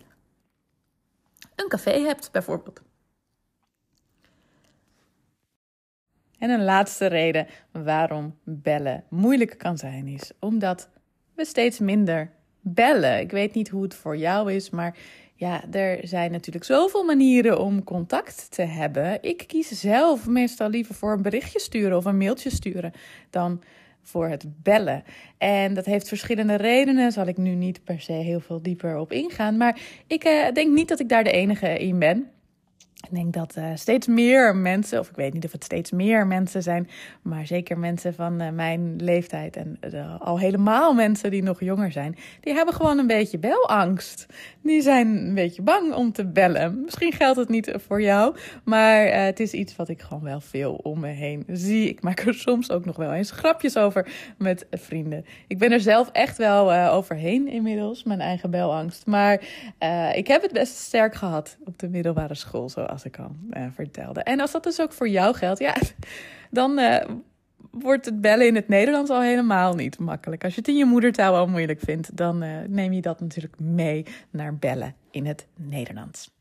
een 1.56 1.68
café 1.68 2.00
hebt, 2.00 2.32
bijvoorbeeld. 2.32 2.82
En 6.46 6.52
een 6.52 6.64
laatste 6.64 7.06
reden 7.06 7.48
waarom 7.72 8.36
bellen 8.44 9.04
moeilijk 9.10 9.58
kan 9.58 9.78
zijn 9.78 10.08
is 10.08 10.32
omdat 10.40 10.90
we 11.36 11.46
steeds 11.46 11.80
minder 11.80 12.32
bellen. 12.62 13.20
Ik 13.20 13.32
weet 13.32 13.54
niet 13.54 13.70
hoe 13.70 13.84
het 13.84 13.96
voor 13.96 14.18
jou 14.18 14.54
is, 14.54 14.70
maar 14.70 14.98
ja, 15.36 15.64
er 15.72 16.08
zijn 16.08 16.32
natuurlijk 16.32 16.66
zoveel 16.66 17.04
manieren 17.04 17.60
om 17.60 17.84
contact 17.84 18.52
te 18.52 18.62
hebben. 18.62 19.18
Ik 19.22 19.44
kies 19.48 19.68
zelf 19.68 20.28
meestal 20.28 20.70
liever 20.70 20.96
voor 20.96 21.14
een 21.14 21.22
berichtje 21.22 21.60
sturen 21.60 21.98
of 21.98 22.06
een 22.06 22.18
mailtje 22.18 22.50
sturen 22.50 22.92
dan 23.30 23.62
voor 24.02 24.28
het 24.28 24.46
bellen. 24.64 25.04
En 25.38 25.74
dat 25.74 25.86
heeft 25.86 26.08
verschillende 26.08 26.56
redenen. 26.56 27.12
Zal 27.12 27.28
ik 27.28 27.38
nu 27.38 27.56
niet 27.56 27.84
per 27.84 28.02
se 28.02 28.12
heel 28.12 28.40
veel 28.40 28.62
dieper 28.62 28.98
op 28.98 29.12
ingaan. 29.12 29.58
Maar 29.58 29.80
ik 30.08 30.26
uh, 30.26 30.52
denk 30.52 30.74
niet 30.74 30.88
dat 30.88 31.00
ik 31.00 31.10
daar 31.10 31.24
de 31.24 31.32
enige 31.32 31.78
in 31.78 32.00
ben. 32.00 32.30
Ik 33.10 33.16
denk 33.16 33.34
dat 33.34 33.56
uh, 33.58 33.66
steeds 33.76 34.08
meer 34.08 34.56
mensen, 34.56 35.00
of 35.00 35.10
ik 35.10 35.16
weet 35.16 35.34
niet 35.34 35.46
of 35.46 35.52
het 35.52 35.64
steeds 35.64 35.92
meer 35.92 36.28
mensen 36.28 36.64
zijn, 36.64 36.90
maar 37.22 37.46
zeker 37.46 37.78
mensen 37.78 38.14
van 38.14 38.42
uh, 38.42 38.50
mijn 38.50 38.96
leeftijd 38.96 39.56
en 39.56 39.80
uh, 39.94 40.22
al 40.22 40.40
helemaal 40.40 40.94
mensen 40.94 41.32
die 41.32 41.44
nog 41.44 41.60
jonger 41.60 41.92
zijn, 41.92 42.16
die 42.40 42.54
hebben 42.54 42.74
gewoon 42.74 42.98
een 42.98 43.08
beetje 43.08 43.38
belangst. 43.38 44.26
Die 44.62 44.82
zijn 44.82 45.08
een 45.08 45.34
beetje 45.34 45.62
bang 45.62 45.94
om 45.94 46.12
te 46.12 46.26
bellen. 46.26 46.82
Misschien 46.84 47.12
geldt 47.12 47.38
het 47.38 47.50
niet 47.50 47.74
voor 47.76 48.02
jou, 48.02 48.36
maar 48.64 49.06
het 49.08 49.40
is 49.40 49.54
iets 49.54 49.76
wat 49.76 49.90
ik 49.90 50.02
gewoon 50.02 50.24
wel 50.24 50.42
veel 50.42 50.74
om 50.74 51.00
me 51.00 51.08
heen 51.08 51.44
zie. 51.48 51.90
Ik 51.90 52.02
maak 52.02 52.20
er 52.20 52.34
soms 52.34 52.72
ook 52.72 52.86
nog 52.86 52.96
wel 52.96 53.14
eens 53.14 53.32
grapjes 53.32 53.78
over 53.78 54.34
met 54.38 54.68
vrienden. 54.72 55.26
Ik 55.48 55.58
ben 55.58 55.72
er 55.72 55.80
zelf 55.80 56.10
echt 56.12 56.38
wel 56.38 56.74
overheen 56.74 57.48
inmiddels, 57.48 58.04
mijn 58.04 58.22
eigen 58.22 58.52
belangst. 58.52 59.06
Maar 59.06 59.34
ik 60.14 60.28
heb 60.28 60.42
het 60.42 60.52
best 60.52 60.76
sterk 60.76 61.16
gehad 61.16 61.58
op 61.66 61.80
de 61.80 61.90
middelbare 61.90 62.36
school, 62.36 62.70
zoals 62.70 62.95
ik 63.04 63.20
al 63.20 63.36
uh, 63.52 63.66
vertelde. 63.74 64.24
En 64.24 64.40
als 64.40 64.52
dat 64.52 64.64
dus 64.64 64.82
ook 64.82 64.94
voor 64.94 65.10
jou 65.10 65.36
geldt, 65.36 65.60
ja, 65.60 65.76
dan 66.52 66.80
uh, 66.80 66.98
wordt 67.72 68.06
het 68.06 68.22
bellen 68.22 68.48
in 68.48 68.56
het 68.56 68.68
Nederlands 68.68 69.12
al 69.12 69.22
helemaal 69.22 69.76
niet 69.76 70.00
makkelijk. 70.00 70.44
Als 70.44 70.54
je 70.54 70.60
het 70.60 70.70
in 70.70 70.78
je 70.78 70.86
moedertaal 70.86 71.36
al 71.36 71.48
moeilijk 71.48 71.80
vindt, 71.80 72.18
dan 72.18 72.44
uh, 72.44 72.50
neem 72.68 72.94
je 72.94 73.02
dat 73.02 73.20
natuurlijk 73.20 73.60
mee 73.60 74.06
naar 74.30 74.56
bellen 74.56 74.96
in 75.12 75.26
het 75.26 75.48
Nederlands. 75.56 76.34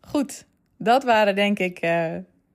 Goed, 0.00 0.46
dat 0.76 1.04
waren 1.04 1.34
denk 1.34 1.58
ik 1.58 1.80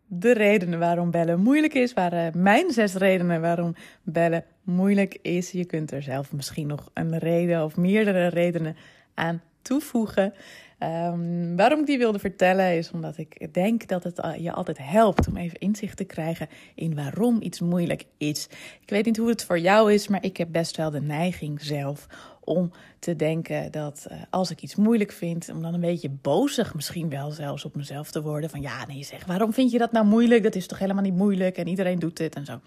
de 0.08 0.34
redenen 0.34 0.80
waarom 0.80 1.12
bellen 1.12 1.40
moeilijk 1.40 1.74
is. 1.74 1.94
Waren 1.94 2.42
mijn 2.42 2.72
zes 2.72 2.94
redenen 2.94 3.42
waarom 3.42 3.76
bellen 4.04 4.44
moeilijk 4.64 5.18
is. 5.22 5.52
Je 5.52 5.66
kunt 5.66 5.92
er 5.92 6.02
zelf 6.02 6.32
misschien 6.32 6.68
nog 6.68 6.90
een 6.94 7.18
reden 7.18 7.64
of 7.64 7.78
meerdere 7.78 8.28
redenen 8.28 8.76
aan 9.14 9.42
toevoegen. 9.62 10.34
Um, 10.80 11.56
waarom 11.56 11.80
ik 11.80 11.86
die 11.86 11.98
wilde 11.98 12.20
vertellen 12.20 12.78
is 12.78 12.92
omdat 12.92 13.18
ik 13.18 13.54
denk 13.54 13.88
dat 13.88 14.04
het 14.04 14.22
je 14.40 14.52
altijd 14.52 14.78
helpt 14.82 15.28
om 15.28 15.38
even 15.38 15.60
inzicht 15.60 15.98
te 15.98 16.04
krijgen 16.04 16.48
in 16.76 16.96
waarom 16.96 17.42
iets 17.42 17.60
moeilijk 17.60 18.06
is. 18.18 18.48
Ik 18.82 18.90
weet 18.90 19.06
niet 19.06 19.18
hoe 19.18 19.30
het 19.30 19.46
voor 19.46 19.60
jou 19.60 19.94
is, 19.94 20.08
maar 20.08 20.24
ik 20.24 20.38
heb 20.38 20.48
best 20.52 20.78
wel 20.78 20.92
de 20.92 21.02
neiging 21.02 21.62
zelf 21.62 22.08
om 22.44 22.72
te 23.00 23.16
denken 23.16 23.72
dat 23.72 24.08
uh, 24.12 24.18
als 24.30 24.52
ik 24.52 24.62
iets 24.62 24.76
moeilijk 24.76 25.12
vind, 25.12 25.50
om 25.50 25.62
dan 25.62 25.74
een 25.74 25.80
beetje 25.80 26.10
bozig 26.10 26.74
misschien 26.74 27.10
wel 27.10 27.32
zelfs 27.32 27.66
op 27.66 27.76
mezelf 27.76 28.12
te 28.12 28.22
worden. 28.22 28.50
Van 28.50 28.62
ja, 28.62 28.86
nee, 28.86 29.04
zeg, 29.04 29.26
waarom 29.26 29.54
vind 29.54 29.72
je 29.72 29.78
dat 29.78 29.92
nou 29.92 30.06
moeilijk? 30.06 30.44
Dat 30.44 30.56
is 30.56 30.68
toch 30.68 30.80
helemaal 30.80 31.04
niet 31.04 31.16
moeilijk 31.16 31.58
en 31.58 31.68
iedereen 31.68 32.00
doet 32.00 32.18
dit 32.18 32.36
en 32.36 32.46
zo. 32.46 32.60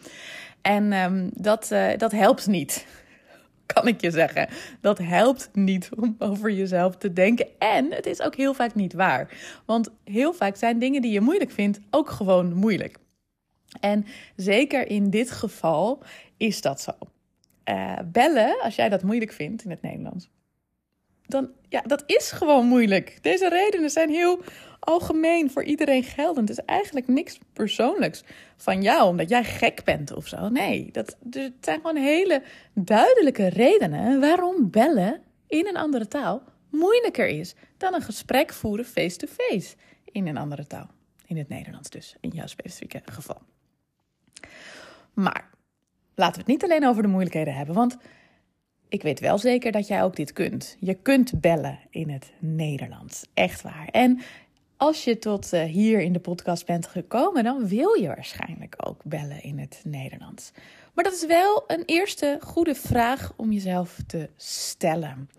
En 0.62 0.92
um, 0.92 1.30
dat, 1.34 1.70
uh, 1.72 1.88
dat 1.96 2.12
helpt 2.12 2.46
niet 2.46 2.86
kan 3.74 3.86
ik 3.86 4.00
je 4.00 4.10
zeggen. 4.10 4.48
Dat 4.80 4.98
helpt 4.98 5.50
niet 5.52 5.90
om 5.96 6.16
over 6.18 6.50
jezelf 6.50 6.96
te 6.96 7.12
denken. 7.12 7.46
En 7.58 7.92
het 7.92 8.06
is 8.06 8.22
ook 8.22 8.34
heel 8.34 8.54
vaak 8.54 8.74
niet 8.74 8.92
waar. 8.92 9.36
Want 9.64 9.90
heel 10.04 10.32
vaak 10.32 10.56
zijn 10.56 10.78
dingen 10.78 11.02
die 11.02 11.12
je 11.12 11.20
moeilijk 11.20 11.50
vindt 11.50 11.80
ook 11.90 12.10
gewoon 12.10 12.54
moeilijk. 12.54 12.98
En 13.80 14.06
zeker 14.36 14.88
in 14.88 15.10
dit 15.10 15.30
geval 15.30 16.02
is 16.36 16.60
dat 16.60 16.80
zo. 16.80 16.92
Uh, 17.64 17.98
bellen, 18.04 18.60
als 18.62 18.74
jij 18.74 18.88
dat 18.88 19.02
moeilijk 19.02 19.32
vindt 19.32 19.64
in 19.64 19.70
het 19.70 19.82
Nederlands, 19.82 20.30
dan 21.28 21.50
ja, 21.68 21.80
dat 21.80 22.02
is 22.06 22.30
gewoon 22.30 22.66
moeilijk. 22.66 23.18
Deze 23.20 23.48
redenen 23.48 23.90
zijn 23.90 24.10
heel 24.10 24.42
algemeen 24.80 25.50
voor 25.50 25.64
iedereen 25.64 26.02
geldend. 26.02 26.48
Het 26.48 26.58
is 26.58 26.64
eigenlijk 26.64 27.08
niks 27.08 27.38
persoonlijks 27.52 28.22
van 28.56 28.82
jou, 28.82 29.08
omdat 29.08 29.28
jij 29.28 29.44
gek 29.44 29.84
bent 29.84 30.12
of 30.12 30.26
zo. 30.26 30.48
Nee, 30.48 30.88
dat, 30.92 31.16
het 31.30 31.52
zijn 31.60 31.80
gewoon 31.80 31.96
hele 31.96 32.42
duidelijke 32.72 33.46
redenen 33.46 34.20
waarom 34.20 34.70
bellen 34.70 35.20
in 35.46 35.66
een 35.66 35.76
andere 35.76 36.08
taal 36.08 36.42
moeilijker 36.70 37.28
is 37.28 37.54
dan 37.76 37.94
een 37.94 38.02
gesprek 38.02 38.52
voeren 38.52 38.84
face-to-face 38.84 39.76
in 40.04 40.26
een 40.26 40.36
andere 40.36 40.66
taal. 40.66 40.90
In 41.26 41.36
het 41.36 41.48
Nederlands 41.48 41.90
dus, 41.90 42.16
in 42.20 42.30
jouw 42.30 42.46
specifieke 42.46 43.02
geval. 43.04 43.40
Maar 45.12 45.50
laten 46.14 46.34
we 46.34 46.40
het 46.40 46.46
niet 46.46 46.64
alleen 46.64 46.86
over 46.86 47.02
de 47.02 47.08
moeilijkheden 47.08 47.54
hebben, 47.54 47.74
want 47.74 47.96
ik 48.88 49.02
weet 49.02 49.20
wel 49.20 49.38
zeker 49.38 49.72
dat 49.72 49.86
jij 49.86 50.02
ook 50.02 50.16
dit 50.16 50.32
kunt. 50.32 50.76
Je 50.80 50.94
kunt 50.94 51.40
bellen 51.40 51.78
in 51.90 52.10
het 52.10 52.32
Nederlands. 52.38 53.24
Echt 53.34 53.62
waar. 53.62 53.88
En 53.90 54.20
als 54.76 55.04
je 55.04 55.18
tot 55.18 55.52
uh, 55.52 55.62
hier 55.62 56.00
in 56.00 56.12
de 56.12 56.18
podcast 56.18 56.66
bent 56.66 56.86
gekomen, 56.86 57.44
dan 57.44 57.68
wil 57.68 57.92
je 57.94 58.06
waarschijnlijk 58.06 58.74
ook 58.78 59.00
bellen 59.04 59.42
in 59.42 59.58
het 59.58 59.80
Nederlands. 59.84 60.52
Maar 60.94 61.04
dat 61.04 61.12
is 61.12 61.26
wel 61.26 61.64
een 61.66 61.82
eerste 61.86 62.38
goede 62.42 62.74
vraag 62.74 63.32
om 63.36 63.52
jezelf 63.52 63.98
te 64.06 64.28
stellen. 64.36 65.30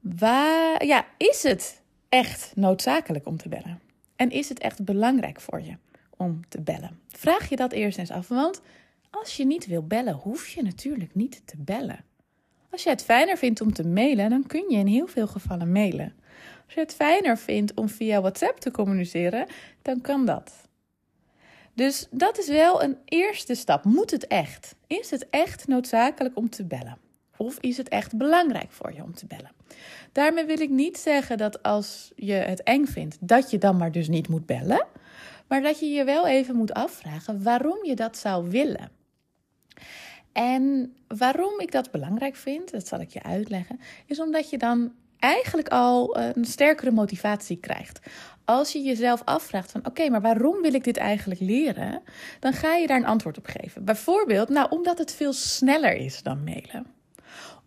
Waar, 0.00 0.84
ja, 0.84 1.06
is 1.16 1.42
het 1.42 1.82
echt 2.08 2.52
noodzakelijk 2.56 3.26
om 3.26 3.36
te 3.36 3.48
bellen? 3.48 3.80
En 4.16 4.30
is 4.30 4.48
het 4.48 4.58
echt 4.58 4.84
belangrijk 4.84 5.40
voor 5.40 5.60
je 5.60 5.76
om 6.16 6.40
te 6.48 6.60
bellen? 6.60 7.00
Vraag 7.08 7.48
je 7.48 7.56
dat 7.56 7.72
eerst 7.72 7.98
eens 7.98 8.10
af, 8.10 8.28
want 8.28 8.60
als 9.10 9.36
je 9.36 9.46
niet 9.46 9.66
wil 9.66 9.86
bellen, 9.86 10.14
hoef 10.14 10.48
je 10.48 10.62
natuurlijk 10.62 11.14
niet 11.14 11.42
te 11.44 11.56
bellen. 11.56 12.04
Als 12.74 12.82
je 12.82 12.88
het 12.88 13.04
fijner 13.04 13.36
vindt 13.36 13.60
om 13.60 13.72
te 13.72 13.86
mailen, 13.86 14.30
dan 14.30 14.46
kun 14.46 14.64
je 14.68 14.76
in 14.76 14.86
heel 14.86 15.06
veel 15.06 15.26
gevallen 15.26 15.72
mailen. 15.72 16.14
Als 16.64 16.74
je 16.74 16.80
het 16.80 16.94
fijner 16.94 17.38
vindt 17.38 17.74
om 17.74 17.88
via 17.88 18.20
WhatsApp 18.20 18.58
te 18.58 18.70
communiceren, 18.70 19.46
dan 19.82 20.00
kan 20.00 20.26
dat. 20.26 20.52
Dus 21.74 22.06
dat 22.10 22.38
is 22.38 22.48
wel 22.48 22.82
een 22.82 22.96
eerste 23.04 23.54
stap. 23.54 23.84
Moet 23.84 24.10
het 24.10 24.26
echt? 24.26 24.74
Is 24.86 25.10
het 25.10 25.26
echt 25.30 25.66
noodzakelijk 25.66 26.36
om 26.36 26.50
te 26.50 26.64
bellen? 26.64 26.98
Of 27.36 27.58
is 27.60 27.76
het 27.76 27.88
echt 27.88 28.16
belangrijk 28.16 28.72
voor 28.72 28.92
je 28.94 29.02
om 29.02 29.14
te 29.14 29.26
bellen? 29.26 29.52
Daarmee 30.12 30.44
wil 30.44 30.60
ik 30.60 30.70
niet 30.70 30.98
zeggen 30.98 31.38
dat 31.38 31.62
als 31.62 32.12
je 32.16 32.32
het 32.32 32.62
eng 32.62 32.84
vindt, 32.84 33.16
dat 33.20 33.50
je 33.50 33.58
dan 33.58 33.76
maar 33.76 33.92
dus 33.92 34.08
niet 34.08 34.28
moet 34.28 34.46
bellen. 34.46 34.86
Maar 35.46 35.62
dat 35.62 35.80
je 35.80 35.86
je 35.86 36.04
wel 36.04 36.26
even 36.26 36.56
moet 36.56 36.72
afvragen 36.72 37.42
waarom 37.42 37.84
je 37.84 37.94
dat 37.94 38.18
zou 38.18 38.50
willen. 38.50 38.90
En 40.34 40.94
waarom 41.08 41.60
ik 41.60 41.72
dat 41.72 41.90
belangrijk 41.90 42.36
vind, 42.36 42.70
dat 42.70 42.86
zal 42.86 43.00
ik 43.00 43.10
je 43.10 43.22
uitleggen, 43.22 43.80
is 44.06 44.20
omdat 44.20 44.50
je 44.50 44.58
dan 44.58 44.92
eigenlijk 45.18 45.68
al 45.68 46.18
een 46.18 46.44
sterkere 46.44 46.90
motivatie 46.90 47.56
krijgt. 47.56 48.00
Als 48.44 48.72
je 48.72 48.82
jezelf 48.82 49.22
afvraagt 49.24 49.70
van 49.70 49.86
oké, 49.86 50.08
maar 50.08 50.20
waarom 50.20 50.62
wil 50.62 50.74
ik 50.74 50.84
dit 50.84 50.96
eigenlijk 50.96 51.40
leren? 51.40 52.02
Dan 52.40 52.52
ga 52.52 52.74
je 52.74 52.86
daar 52.86 52.96
een 52.96 53.06
antwoord 53.06 53.38
op 53.38 53.46
geven. 53.46 53.84
Bijvoorbeeld, 53.84 54.48
nou 54.48 54.66
omdat 54.70 54.98
het 54.98 55.14
veel 55.14 55.32
sneller 55.32 55.96
is 55.96 56.22
dan 56.22 56.44
mailen. 56.44 56.86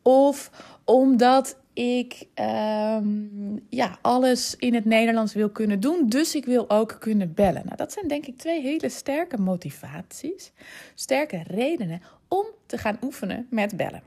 Of 0.02 0.52
omdat 0.86 1.58
ik 1.78 2.28
um, 2.36 3.66
ja, 3.70 3.98
alles 4.02 4.56
in 4.56 4.74
het 4.74 4.86
Nederlands 4.86 5.34
wil 5.34 5.50
kunnen 5.50 5.80
doen, 5.80 6.10
dus 6.10 6.36
ik 6.36 6.46
wil 6.46 6.70
ook 6.70 6.96
kunnen 7.00 7.34
bellen. 7.34 7.62
Nou, 7.66 7.78
dat 7.78 7.92
zijn 7.92 8.08
denk 8.08 8.26
ik 8.26 8.38
twee 8.38 8.62
hele 8.62 8.90
sterke 8.90 9.38
motivaties, 9.38 10.52
sterke 10.96 11.44
redenen 11.48 12.02
om 12.28 12.46
te 12.66 12.78
gaan 12.78 12.98
oefenen 13.02 13.48
met 13.50 13.78
bellen. 13.78 14.04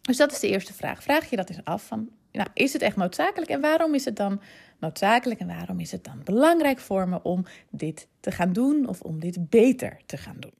Dus 0.00 0.16
dat 0.16 0.32
is 0.32 0.40
de 0.40 0.48
eerste 0.48 0.72
vraag. 0.72 1.02
Vraag 1.02 1.30
je 1.30 1.36
dat 1.36 1.48
eens 1.48 1.64
af 1.64 1.86
van, 1.86 2.08
nou, 2.32 2.48
is 2.54 2.72
het 2.72 2.82
echt 2.82 2.96
noodzakelijk 2.96 3.50
en 3.50 3.60
waarom 3.60 3.94
is 3.94 4.04
het 4.04 4.16
dan 4.16 4.40
noodzakelijk 4.78 5.40
en 5.40 5.46
waarom 5.46 5.80
is 5.80 5.92
het 5.92 6.04
dan 6.04 6.20
belangrijk 6.24 6.78
voor 6.78 7.08
me 7.08 7.22
om 7.22 7.44
dit 7.70 8.08
te 8.20 8.30
gaan 8.30 8.52
doen 8.52 8.88
of 8.88 9.00
om 9.00 9.20
dit 9.20 9.50
beter 9.50 10.00
te 10.06 10.16
gaan 10.16 10.36
doen? 10.38 10.54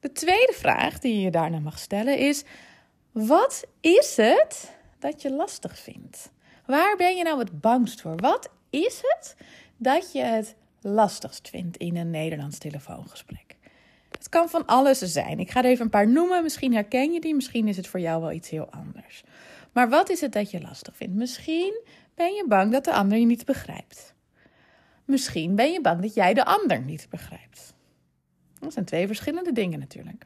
De 0.00 0.12
tweede 0.12 0.52
vraag 0.52 0.98
die 0.98 1.20
je 1.20 1.30
daarna 1.30 1.58
mag 1.58 1.78
stellen 1.78 2.18
is: 2.18 2.44
wat 3.12 3.64
is 3.80 4.16
het 4.16 4.72
dat 4.98 5.22
je 5.22 5.32
lastig 5.32 5.78
vindt? 5.78 6.30
Waar 6.66 6.96
ben 6.96 7.16
je 7.16 7.22
nou 7.22 7.38
het 7.38 7.60
bangst 7.60 8.00
voor? 8.00 8.16
Wat 8.16 8.50
is 8.70 9.00
het 9.02 9.36
dat 9.76 10.12
je 10.12 10.22
het 10.22 10.54
lastigst 10.80 11.48
vindt 11.48 11.76
in 11.76 11.96
een 11.96 12.10
Nederlands 12.10 12.58
telefoongesprek? 12.58 13.56
Het 14.10 14.28
kan 14.28 14.48
van 14.48 14.66
alles 14.66 14.98
zijn. 14.98 15.38
Ik 15.38 15.50
ga 15.50 15.58
er 15.58 15.70
even 15.70 15.84
een 15.84 15.90
paar 15.90 16.08
noemen. 16.08 16.42
Misschien 16.42 16.74
herken 16.74 17.12
je 17.12 17.20
die, 17.20 17.34
misschien 17.34 17.68
is 17.68 17.76
het 17.76 17.86
voor 17.86 18.00
jou 18.00 18.20
wel 18.20 18.32
iets 18.32 18.50
heel 18.50 18.70
anders. 18.70 19.24
Maar 19.72 19.88
wat 19.88 20.10
is 20.10 20.20
het 20.20 20.32
dat 20.32 20.50
je 20.50 20.60
lastig 20.60 20.96
vindt? 20.96 21.14
Misschien 21.14 21.80
ben 22.14 22.34
je 22.34 22.44
bang 22.48 22.72
dat 22.72 22.84
de 22.84 22.92
ander 22.92 23.18
je 23.18 23.26
niet 23.26 23.44
begrijpt. 23.44 24.14
Misschien 25.04 25.54
ben 25.54 25.72
je 25.72 25.80
bang 25.80 26.02
dat 26.02 26.14
jij 26.14 26.34
de 26.34 26.44
ander 26.44 26.80
niet 26.80 27.06
begrijpt. 27.10 27.74
Dat 28.60 28.72
zijn 28.72 28.84
twee 28.84 29.06
verschillende 29.06 29.52
dingen 29.52 29.78
natuurlijk. 29.78 30.24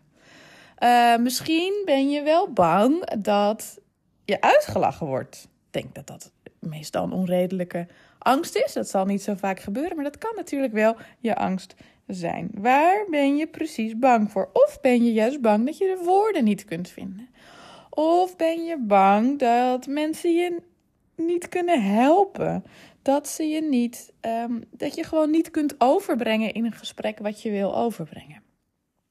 Uh, 0.82 1.16
misschien 1.16 1.82
ben 1.84 2.10
je 2.10 2.22
wel 2.22 2.52
bang 2.52 3.14
dat 3.18 3.78
je 4.24 4.40
uitgelachen 4.40 5.06
wordt. 5.06 5.48
Ik 5.66 5.82
denk 5.82 5.94
dat 5.94 6.06
dat 6.06 6.32
meestal 6.58 7.04
een 7.04 7.12
onredelijke 7.12 7.86
angst 8.18 8.56
is. 8.56 8.72
Dat 8.72 8.88
zal 8.88 9.04
niet 9.04 9.22
zo 9.22 9.34
vaak 9.34 9.60
gebeuren, 9.60 9.96
maar 9.96 10.04
dat 10.04 10.18
kan 10.18 10.32
natuurlijk 10.36 10.72
wel 10.72 10.96
je 11.18 11.36
angst 11.36 11.74
zijn. 12.06 12.50
Waar 12.54 13.04
ben 13.10 13.36
je 13.36 13.46
precies 13.46 13.98
bang 13.98 14.30
voor? 14.30 14.50
Of 14.52 14.78
ben 14.80 15.04
je 15.04 15.12
juist 15.12 15.40
bang 15.40 15.66
dat 15.66 15.78
je 15.78 15.96
de 15.98 16.04
woorden 16.04 16.44
niet 16.44 16.64
kunt 16.64 16.88
vinden? 16.88 17.28
Of 17.90 18.36
ben 18.36 18.64
je 18.64 18.78
bang 18.78 19.38
dat 19.38 19.86
mensen 19.86 20.34
je 20.34 20.62
niet 21.16 21.48
kunnen 21.48 21.82
helpen? 21.82 22.64
Dat 23.02 23.28
ze 23.28 23.44
je 23.44 23.62
niet, 23.62 24.12
ehm, 24.20 24.60
dat 24.70 24.94
je 24.94 25.04
gewoon 25.04 25.30
niet 25.30 25.50
kunt 25.50 25.74
overbrengen 25.78 26.52
in 26.52 26.64
een 26.64 26.72
gesprek 26.72 27.18
wat 27.18 27.42
je 27.42 27.50
wil 27.50 27.76
overbrengen. 27.76 28.42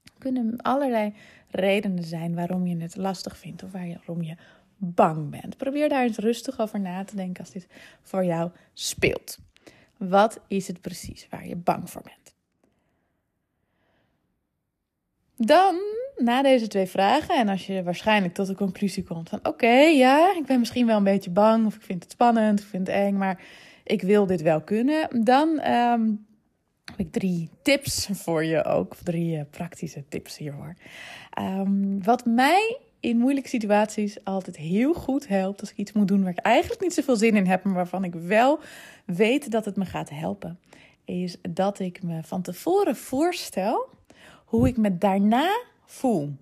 Er 0.04 0.12
kunnen 0.20 0.58
allerlei 0.58 1.14
redenen 1.56 2.04
zijn 2.04 2.36
waarom 2.36 2.68
je 2.68 2.78
het 2.78 2.96
lastig 2.96 3.38
vindt 3.38 3.64
of 3.64 3.72
waarom 3.72 4.22
je 4.22 4.36
bang 4.78 5.30
bent. 5.30 5.58
Probeer 5.58 5.90
daar 5.90 6.04
eens 6.04 6.18
rustig 6.18 6.60
over 6.60 6.80
na 6.80 7.04
te 7.04 7.16
denken 7.16 7.40
als 7.40 7.52
dit 7.52 7.68
voor 8.02 8.26
jou 8.26 8.52
speelt. 8.74 9.38
Wat 9.98 10.40
is 10.48 10.68
het 10.68 10.82
precies 10.82 11.28
waar 11.30 11.48
je 11.48 11.56
bang 11.56 11.90
voor 11.90 12.02
bent? 12.02 12.34
Dan, 15.38 15.76
na 16.18 16.42
deze 16.42 16.68
twee 16.68 16.86
vragen, 16.86 17.36
en 17.36 17.50
als 17.50 17.68
je 17.68 17.84
waarschijnlijk 17.84 18.34
tot 18.34 18.48
de 18.48 18.56
conclusie 18.56 19.04
komt 19.04 19.30
van: 19.30 19.40
oké, 19.44 19.76
ja, 19.76 20.36
ik 20.36 20.46
ben 20.46 20.60
misschien 20.60 20.86
wel 20.86 20.98
een 20.98 21.04
beetje 21.04 21.30
bang, 21.30 21.66
of 21.66 21.76
ik 21.76 21.82
vind 21.82 22.04
het 22.04 22.12
spannend, 22.12 22.60
ik 22.60 22.66
vind 22.66 22.88
het 22.88 22.96
eng, 22.96 23.18
maar 23.18 23.44
ik 23.84 24.02
wil 24.02 24.26
dit 24.26 24.42
wel 24.42 24.62
kunnen, 24.62 25.24
dan 25.24 25.60
ehm, 25.60 26.12
heb 26.86 27.00
ik 27.00 27.12
drie 27.12 27.50
tips 27.62 28.10
voor 28.12 28.44
je 28.44 28.64
ook, 28.64 28.96
drie 29.04 29.38
uh, 29.38 29.42
praktische 29.50 30.04
tips 30.10 30.38
hiervoor. 30.38 30.76
Um, 31.40 32.04
wat 32.04 32.26
mij 32.26 32.78
in 33.00 33.18
moeilijke 33.18 33.50
situaties 33.50 34.24
altijd 34.24 34.58
heel 34.58 34.94
goed 34.94 35.28
helpt 35.28 35.62
als 35.62 35.72
ik 35.72 35.78
iets 35.78 35.92
moet 35.92 36.08
doen 36.08 36.22
waar 36.22 36.32
ik 36.32 36.38
eigenlijk 36.38 36.82
niet 36.82 36.94
zoveel 36.94 37.16
zin 37.16 37.36
in 37.36 37.46
heb, 37.46 37.64
maar 37.64 37.74
waarvan 37.74 38.04
ik 38.04 38.14
wel 38.14 38.60
weet 39.06 39.52
dat 39.52 39.66
het 39.66 39.76
me 39.76 39.86
gaat 39.86 40.10
helpen, 40.10 40.60
is 41.06 41.38
dat 41.50 41.80
ik 41.80 42.04
me 42.04 42.24
van 42.24 42.42
tevoren 42.42 42.96
voorstel 42.96 43.90
hoe 44.46 44.68
ik 44.68 44.78
me 44.78 44.98
daarna 44.98 45.62
voel. 45.86 46.34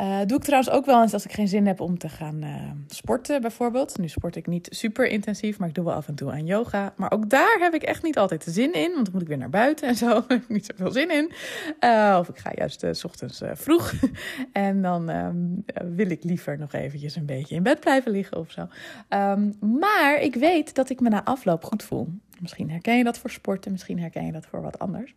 Uh, 0.00 0.18
doe 0.26 0.36
ik 0.36 0.44
trouwens 0.44 0.72
ook 0.72 0.86
wel 0.86 1.02
eens 1.02 1.12
als 1.12 1.24
ik 1.24 1.32
geen 1.32 1.48
zin 1.48 1.66
heb 1.66 1.80
om 1.80 1.98
te 1.98 2.08
gaan 2.08 2.44
uh, 2.44 2.70
sporten, 2.86 3.40
bijvoorbeeld. 3.40 3.98
Nu 3.98 4.08
sport 4.08 4.36
ik 4.36 4.46
niet 4.46 4.68
super 4.70 5.06
intensief, 5.06 5.58
maar 5.58 5.68
ik 5.68 5.74
doe 5.74 5.84
wel 5.84 5.94
af 5.94 6.08
en 6.08 6.14
toe 6.14 6.30
aan 6.30 6.46
yoga. 6.46 6.92
Maar 6.96 7.12
ook 7.12 7.30
daar 7.30 7.58
heb 7.60 7.74
ik 7.74 7.82
echt 7.82 8.02
niet 8.02 8.18
altijd 8.18 8.44
de 8.44 8.50
zin 8.50 8.72
in, 8.72 8.92
want 8.92 9.04
dan 9.04 9.12
moet 9.12 9.22
ik 9.22 9.28
weer 9.28 9.38
naar 9.38 9.50
buiten 9.50 9.88
en 9.88 9.94
zo. 9.94 10.06
Daar 10.12 10.24
heb 10.28 10.42
ik 10.42 10.48
niet 10.48 10.66
zoveel 10.66 10.92
zin 10.92 11.10
in. 11.10 11.32
Uh, 11.80 12.16
of 12.20 12.28
ik 12.28 12.38
ga 12.38 12.50
juist 12.54 12.86
s 12.90 13.04
ochtends 13.04 13.42
vroeg. 13.52 13.92
en 14.52 14.82
dan 14.82 15.08
um, 15.08 15.64
wil 15.94 16.10
ik 16.10 16.24
liever 16.24 16.58
nog 16.58 16.72
eventjes 16.72 17.16
een 17.16 17.26
beetje 17.26 17.54
in 17.54 17.62
bed 17.62 17.80
blijven 17.80 18.12
liggen 18.12 18.36
of 18.36 18.50
zo. 18.50 18.68
Um, 19.08 19.56
maar 19.80 20.20
ik 20.20 20.34
weet 20.34 20.74
dat 20.74 20.90
ik 20.90 21.00
me 21.00 21.08
na 21.08 21.24
afloop 21.24 21.64
goed 21.64 21.82
voel. 21.82 22.08
Misschien 22.40 22.70
herken 22.70 22.96
je 22.96 23.04
dat 23.04 23.18
voor 23.18 23.30
sporten, 23.30 23.72
misschien 23.72 24.00
herken 24.00 24.26
je 24.26 24.32
dat 24.32 24.46
voor 24.46 24.62
wat 24.62 24.78
anders. 24.78 25.14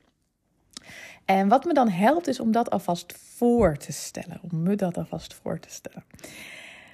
En 1.26 1.48
wat 1.48 1.66
me 1.66 1.74
dan 1.74 1.90
helpt 1.90 2.28
is 2.28 2.40
om 2.40 2.52
dat 2.52 2.70
alvast 2.70 3.14
voor 3.18 3.78
te 3.78 3.92
stellen. 3.92 4.40
Om 4.52 4.64
me 4.64 4.76
dat 4.76 4.98
alvast 4.98 5.34
voor 5.34 5.60
te 5.60 5.70
stellen. 5.70 6.04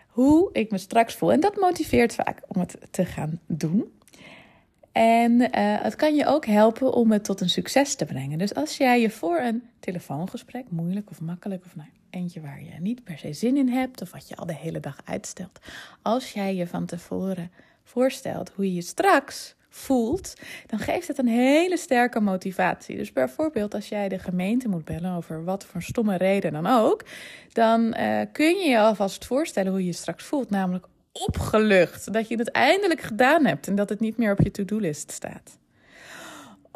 Hoe 0.07 0.49
ik 0.53 0.71
me 0.71 0.77
straks 0.77 1.15
voel. 1.15 1.31
En 1.31 1.39
dat 1.39 1.55
motiveert 1.55 2.15
vaak 2.15 2.41
om 2.47 2.59
het 2.59 2.77
te 2.91 3.05
gaan 3.05 3.39
doen. 3.45 3.91
En 4.91 5.31
uh, 5.31 5.47
het 5.81 5.95
kan 5.95 6.15
je 6.15 6.25
ook 6.25 6.45
helpen 6.45 6.93
om 6.93 7.11
het 7.11 7.23
tot 7.23 7.41
een 7.41 7.49
succes 7.49 7.95
te 7.95 8.05
brengen. 8.05 8.37
Dus 8.37 8.53
als 8.53 8.77
jij 8.77 9.01
je 9.01 9.09
voor 9.09 9.39
een 9.39 9.63
telefoongesprek, 9.79 10.65
moeilijk 10.69 11.09
of 11.09 11.21
makkelijk, 11.21 11.65
of 11.65 11.75
nou, 11.75 11.89
eentje 12.09 12.41
waar 12.41 12.63
je 12.63 12.79
niet 12.79 13.03
per 13.03 13.17
se 13.17 13.33
zin 13.33 13.57
in 13.57 13.69
hebt, 13.69 14.01
of 14.01 14.11
wat 14.11 14.27
je 14.27 14.35
al 14.35 14.45
de 14.45 14.55
hele 14.55 14.79
dag 14.79 14.97
uitstelt. 15.05 15.59
Als 16.01 16.31
jij 16.31 16.55
je 16.55 16.67
van 16.67 16.85
tevoren 16.85 17.51
voorstelt 17.83 18.49
hoe 18.49 18.65
je 18.65 18.73
je 18.73 18.81
straks 18.81 19.55
voelt, 19.73 20.33
dan 20.67 20.79
geeft 20.79 21.07
het 21.07 21.17
een 21.17 21.27
hele 21.27 21.77
sterke 21.77 22.19
motivatie. 22.19 22.97
Dus 22.97 23.13
bijvoorbeeld 23.13 23.73
als 23.73 23.89
jij 23.89 24.09
de 24.09 24.19
gemeente 24.19 24.67
moet 24.67 24.85
bellen 24.85 25.15
over 25.15 25.43
wat 25.43 25.65
voor 25.65 25.81
stomme 25.81 26.17
reden 26.17 26.51
dan 26.51 26.67
ook, 26.67 27.03
dan 27.51 27.95
uh, 27.99 28.21
kun 28.31 28.57
je 28.57 28.69
je 28.69 28.79
alvast 28.79 29.25
voorstellen 29.25 29.71
hoe 29.71 29.85
je 29.85 29.93
straks 29.93 30.23
voelt, 30.23 30.49
namelijk 30.49 30.85
opgelucht 31.11 32.13
dat 32.13 32.27
je 32.27 32.37
het 32.37 32.51
eindelijk 32.51 33.01
gedaan 33.01 33.45
hebt 33.45 33.67
en 33.67 33.75
dat 33.75 33.89
het 33.89 33.99
niet 33.99 34.17
meer 34.17 34.31
op 34.31 34.41
je 34.41 34.51
to-do-list 34.51 35.11
staat. 35.11 35.59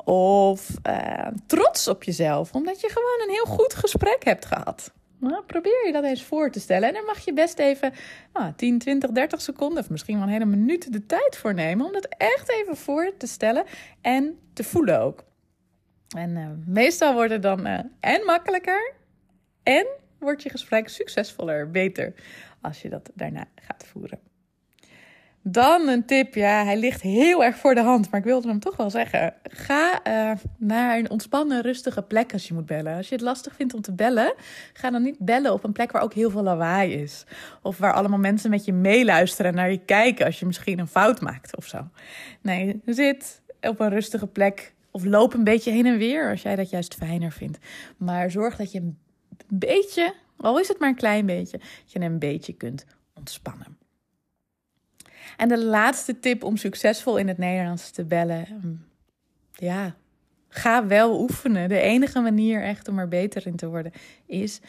Of 0.03 0.69
uh, 0.89 1.27
trots 1.47 1.87
op 1.87 2.03
jezelf, 2.03 2.51
omdat 2.53 2.81
je 2.81 2.89
gewoon 2.89 3.27
een 3.27 3.33
heel 3.33 3.55
goed 3.55 3.73
gesprek 3.73 4.23
hebt 4.23 4.45
gehad. 4.45 4.93
Nou, 5.31 5.43
probeer 5.43 5.85
je 5.85 5.91
dat 5.91 6.03
eens 6.03 6.23
voor 6.23 6.51
te 6.51 6.59
stellen. 6.59 6.87
En 6.87 6.93
daar 6.93 7.03
mag 7.03 7.25
je 7.25 7.33
best 7.33 7.59
even 7.59 7.93
nou, 8.33 8.53
10, 8.55 8.79
20, 8.79 9.11
30 9.11 9.41
seconden 9.41 9.83
of 9.83 9.89
misschien 9.89 10.15
wel 10.15 10.23
een 10.23 10.33
hele 10.33 10.45
minuut 10.45 10.93
de 10.93 11.05
tijd 11.05 11.37
voor 11.37 11.53
nemen. 11.53 11.85
Om 11.85 11.93
dat 11.93 12.07
echt 12.17 12.51
even 12.51 12.77
voor 12.77 13.13
te 13.17 13.27
stellen 13.27 13.63
en 14.01 14.39
te 14.53 14.63
voelen 14.63 14.99
ook. 14.99 15.23
En 16.17 16.35
uh, 16.35 16.47
meestal 16.65 17.13
wordt 17.13 17.31
het 17.31 17.41
dan 17.41 17.67
uh, 17.67 17.79
en 17.99 18.25
makkelijker 18.25 18.93
en 19.63 19.87
wordt 20.19 20.43
je 20.43 20.49
gesprek 20.49 20.89
succesvoller, 20.89 21.71
beter 21.71 22.13
als 22.61 22.81
je 22.81 22.89
dat 22.89 23.11
daarna 23.13 23.45
gaat 23.55 23.85
voeren. 23.85 24.19
Dan 25.47 25.87
een 25.87 26.05
tip, 26.05 26.35
ja, 26.35 26.63
hij 26.63 26.77
ligt 26.77 27.01
heel 27.01 27.43
erg 27.43 27.57
voor 27.57 27.75
de 27.75 27.81
hand, 27.81 28.11
maar 28.11 28.19
ik 28.19 28.25
wilde 28.25 28.47
hem 28.47 28.59
toch 28.59 28.75
wel 28.75 28.89
zeggen. 28.89 29.33
Ga 29.43 29.99
uh, 30.07 30.31
naar 30.57 30.97
een 30.97 31.09
ontspannen, 31.09 31.61
rustige 31.61 32.01
plek 32.01 32.33
als 32.33 32.47
je 32.47 32.53
moet 32.53 32.65
bellen. 32.65 32.95
Als 32.95 33.09
je 33.09 33.15
het 33.15 33.23
lastig 33.23 33.55
vindt 33.55 33.73
om 33.73 33.81
te 33.81 33.91
bellen, 33.91 34.33
ga 34.73 34.89
dan 34.89 35.01
niet 35.01 35.19
bellen 35.19 35.53
op 35.53 35.63
een 35.63 35.71
plek 35.71 35.91
waar 35.91 36.01
ook 36.01 36.13
heel 36.13 36.29
veel 36.29 36.43
lawaai 36.43 36.93
is. 36.93 37.25
Of 37.61 37.77
waar 37.77 37.93
allemaal 37.93 38.19
mensen 38.19 38.49
met 38.49 38.65
je 38.65 38.73
meeluisteren 38.73 39.51
en 39.51 39.57
naar 39.57 39.71
je 39.71 39.85
kijken 39.85 40.25
als 40.25 40.39
je 40.39 40.45
misschien 40.45 40.79
een 40.79 40.87
fout 40.87 41.21
maakt 41.21 41.57
of 41.57 41.65
zo. 41.65 41.87
Nee, 42.41 42.81
zit 42.85 43.41
op 43.61 43.79
een 43.79 43.89
rustige 43.89 44.27
plek 44.27 44.73
of 44.91 45.03
loop 45.03 45.33
een 45.33 45.43
beetje 45.43 45.71
heen 45.71 45.85
en 45.85 45.97
weer 45.97 46.29
als 46.29 46.41
jij 46.41 46.55
dat 46.55 46.69
juist 46.69 46.95
fijner 46.95 47.31
vindt. 47.31 47.57
Maar 47.97 48.31
zorg 48.31 48.55
dat 48.55 48.71
je 48.71 48.79
een 48.79 48.97
beetje, 49.47 50.13
al 50.37 50.59
is 50.59 50.67
het 50.67 50.79
maar 50.79 50.89
een 50.89 50.95
klein 50.95 51.25
beetje, 51.25 51.57
dat 51.57 51.91
je 51.91 51.99
een 51.99 52.19
beetje 52.19 52.53
kunt 52.53 52.85
ontspannen. 53.13 53.84
En 55.37 55.47
de 55.47 55.65
laatste 55.65 56.19
tip 56.19 56.43
om 56.43 56.57
succesvol 56.57 57.17
in 57.17 57.27
het 57.27 57.37
Nederlands 57.37 57.89
te 57.91 58.05
bellen. 58.05 58.47
Mm, 58.61 58.85
ja, 59.51 59.95
ga 60.47 60.87
wel 60.87 61.21
oefenen. 61.21 61.69
De 61.69 61.79
enige 61.79 62.19
manier 62.19 62.63
echt 62.63 62.87
om 62.87 62.99
er 62.99 63.07
beter 63.07 63.47
in 63.47 63.55
te 63.55 63.67
worden 63.67 63.91
is 64.25 64.59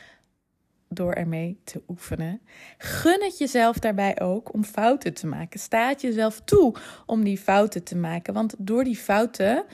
door 0.89 1.13
ermee 1.13 1.61
te 1.65 1.83
oefenen. 1.89 2.41
Gun 2.79 3.23
het 3.23 3.39
jezelf 3.39 3.79
daarbij 3.79 4.21
ook 4.21 4.53
om 4.53 4.65
fouten 4.65 5.15
te 5.15 5.27
maken. 5.27 5.61
Sta 5.61 5.95
jezelf 5.99 6.41
toe 6.45 6.75
om 7.07 7.25
die 7.25 7.39
fouten 7.39 7.83
te 7.83 7.97
maken. 7.97 8.35
Want 8.35 8.55
door 8.59 8.85
die 8.85 8.97
fouten 8.97 9.65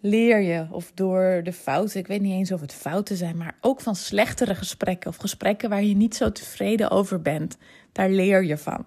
leer 0.00 0.40
je, 0.40 0.66
of 0.70 0.92
door 0.94 1.40
de 1.44 1.52
fouten, 1.52 2.00
ik 2.00 2.06
weet 2.06 2.20
niet 2.20 2.32
eens 2.32 2.52
of 2.52 2.60
het 2.60 2.72
fouten 2.72 3.16
zijn, 3.16 3.36
maar 3.36 3.56
ook 3.60 3.80
van 3.80 3.96
slechtere 3.96 4.54
gesprekken 4.54 5.10
of 5.10 5.16
gesprekken 5.16 5.68
waar 5.68 5.82
je 5.82 5.96
niet 5.96 6.16
zo 6.16 6.32
tevreden 6.32 6.90
over 6.90 7.22
bent. 7.22 7.56
Daar 7.92 8.10
leer 8.10 8.44
je 8.44 8.58
van. 8.58 8.84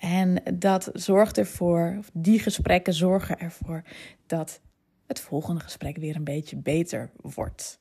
En 0.00 0.42
dat 0.54 0.90
zorgt 0.92 1.38
ervoor, 1.38 1.98
die 2.12 2.38
gesprekken 2.38 2.94
zorgen 2.94 3.38
ervoor 3.38 3.82
dat 4.26 4.60
het 5.06 5.20
volgende 5.20 5.60
gesprek 5.60 5.96
weer 5.96 6.16
een 6.16 6.24
beetje 6.24 6.56
beter 6.56 7.10
wordt. 7.16 7.80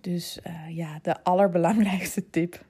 Dus 0.00 0.38
uh, 0.46 0.76
ja, 0.76 0.98
de 1.02 1.22
allerbelangrijkste 1.22 2.30
tip. 2.30 2.64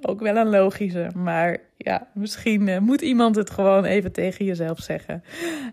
Ook 0.00 0.20
wel 0.20 0.36
een 0.36 0.48
logische, 0.48 1.10
maar 1.14 1.58
ja, 1.76 2.08
misschien 2.14 2.66
uh, 2.66 2.78
moet 2.78 3.00
iemand 3.00 3.36
het 3.36 3.50
gewoon 3.50 3.84
even 3.84 4.12
tegen 4.12 4.44
jezelf 4.44 4.78
zeggen. 4.78 5.22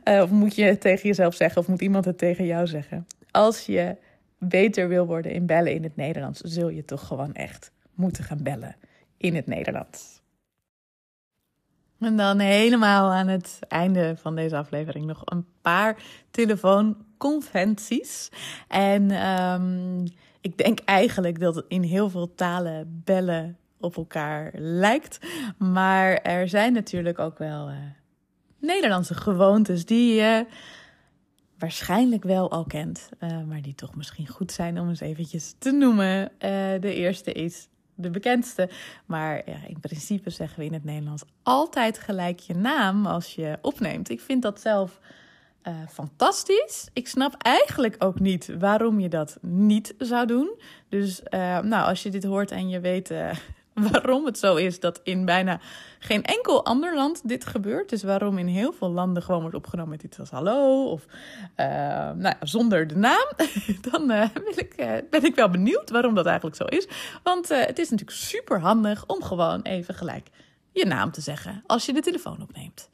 Uh, 0.03 0.21
of 0.21 0.29
moet 0.29 0.55
je 0.55 0.63
het 0.63 0.81
tegen 0.81 1.07
jezelf 1.07 1.35
zeggen, 1.35 1.61
of 1.61 1.67
moet 1.67 1.81
iemand 1.81 2.05
het 2.05 2.17
tegen 2.17 2.45
jou 2.45 2.67
zeggen. 2.67 3.07
Als 3.31 3.65
je 3.65 3.95
beter 4.37 4.87
wil 4.87 5.05
worden 5.05 5.31
in 5.31 5.45
bellen 5.45 5.73
in 5.73 5.83
het 5.83 5.95
Nederlands, 5.95 6.39
zul 6.39 6.69
je 6.69 6.85
toch 6.85 7.07
gewoon 7.07 7.33
echt 7.33 7.71
moeten 7.93 8.23
gaan 8.23 8.43
bellen 8.43 8.75
in 9.17 9.35
het 9.35 9.47
Nederlands. 9.47 10.14
En 11.99 12.17
dan 12.17 12.39
helemaal 12.39 13.11
aan 13.11 13.27
het 13.27 13.59
einde 13.67 14.15
van 14.17 14.35
deze 14.35 14.57
aflevering 14.57 15.05
nog 15.05 15.21
een 15.25 15.45
paar 15.61 15.97
telefoonconventies. 16.31 18.29
En 18.67 19.11
um, 19.29 20.03
ik 20.41 20.57
denk 20.57 20.79
eigenlijk 20.79 21.39
dat 21.39 21.55
het 21.55 21.65
in 21.67 21.83
heel 21.83 22.09
veel 22.09 22.35
talen 22.35 23.01
bellen 23.03 23.57
op 23.79 23.97
elkaar 23.97 24.51
lijkt. 24.55 25.19
Maar 25.57 26.15
er 26.15 26.49
zijn 26.49 26.73
natuurlijk 26.73 27.19
ook 27.19 27.37
wel 27.37 27.69
uh, 27.69 27.75
Nederlandse 28.59 29.13
gewoontes 29.13 29.85
die 29.85 30.13
je 30.13 30.45
waarschijnlijk 31.57 32.23
wel 32.23 32.51
al 32.51 32.65
kent. 32.65 33.09
Uh, 33.19 33.43
maar 33.47 33.61
die 33.61 33.75
toch 33.75 33.95
misschien 33.95 34.27
goed 34.27 34.51
zijn 34.51 34.79
om 34.79 34.89
eens 34.89 34.99
eventjes 34.99 35.55
te 35.57 35.71
noemen. 35.71 36.21
Uh, 36.23 36.29
de 36.79 36.93
eerste 36.93 37.31
is 37.31 37.67
de 37.95 38.09
bekendste. 38.09 38.69
Maar 39.05 39.41
ja, 39.49 39.57
in 39.67 39.79
principe 39.79 40.29
zeggen 40.29 40.59
we 40.59 40.65
in 40.65 40.73
het 40.73 40.83
Nederlands 40.83 41.23
altijd 41.43 41.99
gelijk 41.99 42.39
je 42.39 42.55
naam 42.55 43.05
als 43.05 43.35
je 43.35 43.57
opneemt. 43.61 44.09
Ik 44.09 44.21
vind 44.21 44.41
dat 44.41 44.61
zelf 44.61 44.99
uh, 45.67 45.73
fantastisch. 45.89 46.89
Ik 46.93 47.07
snap 47.07 47.35
eigenlijk 47.37 47.95
ook 47.99 48.19
niet 48.19 48.49
waarom 48.59 48.99
je 48.99 49.09
dat 49.09 49.37
niet 49.41 49.93
zou 49.97 50.27
doen. 50.27 50.59
Dus 50.89 51.21
uh, 51.29 51.59
nou, 51.59 51.87
als 51.87 52.03
je 52.03 52.09
dit 52.09 52.23
hoort 52.23 52.51
en 52.51 52.69
je 52.69 52.79
weet. 52.79 53.11
Uh, 53.11 53.31
waarom 53.91 54.25
het 54.25 54.37
zo 54.37 54.55
is 54.55 54.79
dat 54.79 54.99
in 55.03 55.25
bijna 55.25 55.59
geen 55.99 56.23
enkel 56.23 56.65
ander 56.65 56.95
land 56.95 57.27
dit 57.27 57.45
gebeurt. 57.45 57.89
Dus 57.89 58.03
waarom 58.03 58.37
in 58.37 58.47
heel 58.47 58.73
veel 58.73 58.91
landen 58.91 59.23
gewoon 59.23 59.41
wordt 59.41 59.55
opgenomen 59.55 59.91
met 59.91 60.03
iets 60.03 60.19
als 60.19 60.29
hallo 60.29 60.89
of 60.89 61.05
uh, 61.57 61.65
nou 61.65 62.21
ja, 62.21 62.37
zonder 62.39 62.87
de 62.87 62.95
naam. 62.95 63.27
Dan 63.91 64.11
uh, 64.11 64.25
wil 64.33 64.53
ik, 64.55 64.73
uh, 64.77 64.91
ben 65.09 65.23
ik 65.23 65.35
wel 65.35 65.49
benieuwd 65.49 65.89
waarom 65.89 66.15
dat 66.15 66.25
eigenlijk 66.25 66.55
zo 66.55 66.63
is. 66.63 66.87
Want 67.23 67.49
het 67.49 67.79
is 67.79 67.89
natuurlijk 67.89 68.17
super 68.17 68.59
handig 68.59 69.05
om 69.05 69.23
gewoon 69.23 69.61
even 69.61 69.93
gelijk 69.93 70.29
je 70.71 70.85
naam 70.85 71.11
te 71.11 71.21
zeggen 71.21 71.63
als 71.65 71.85
je 71.85 71.93
de 71.93 72.01
telefoon 72.01 72.41
opneemt. 72.41 72.89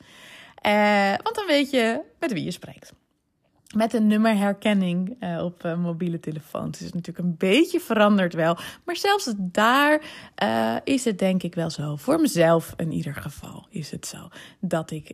want 1.24 1.36
dan 1.36 1.46
weet 1.48 1.70
je 1.70 2.02
met 2.20 2.34
wie 2.34 2.44
je 2.44 2.52
spreekt 2.52 2.94
met 3.76 3.94
een 3.94 4.08
nummerherkenning 4.08 5.24
uh, 5.24 5.44
op 5.44 5.66
uh, 5.66 5.78
mobiele 5.78 6.20
telefoons. 6.20 6.80
Het 6.80 6.88
is 6.88 6.94
natuurlijk 6.94 7.28
een 7.28 7.38
beetje 7.38 7.80
veranderd 7.80 8.34
wel. 8.34 8.58
Maar 8.86 8.96
zelfs 8.96 9.34
daar 9.38 10.02
uh, 10.44 10.76
is 10.84 11.06
het 11.06 11.20
denk 11.20 11.44
ik 11.44 11.56
wel 11.56 11.70
zo. 11.70 11.96
Voor 11.96 12.20
mezelf 12.20 12.74
in 12.78 12.92
ieder 12.92 13.16
geval 13.16 13.68
is 13.70 13.92
het 13.92 14.06
zo. 14.06 14.28
Dat 14.60 14.92
ik 14.92 15.14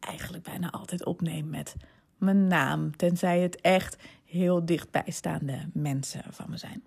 eigenlijk 0.00 0.44
bijna 0.44 0.70
altijd 0.70 1.04
opneem 1.04 1.48
met 1.50 1.74
mijn 2.18 2.46
naam. 2.46 2.96
Tenzij 2.96 3.40
het 3.40 3.60
echt 3.60 3.96
heel 4.24 4.64
dichtbijstaande 4.64 5.68
mensen 5.72 6.22
van 6.30 6.46
me 6.50 6.56
zijn. 6.56 6.82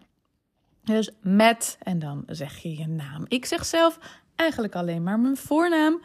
Dus 0.84 1.12
met 1.22 1.78
en 1.84 2.00
dan 2.00 2.24
zeg 2.28 2.58
je 2.58 2.78
je 2.78 2.88
naam. 2.88 3.26
Ik 3.28 3.46
zeg 3.46 3.66
zelf 3.66 4.00
eigenlijk 4.40 4.76
alleen 4.76 5.04
maar 5.04 5.20
mijn 5.20 5.38
voornaam. 5.38 6.02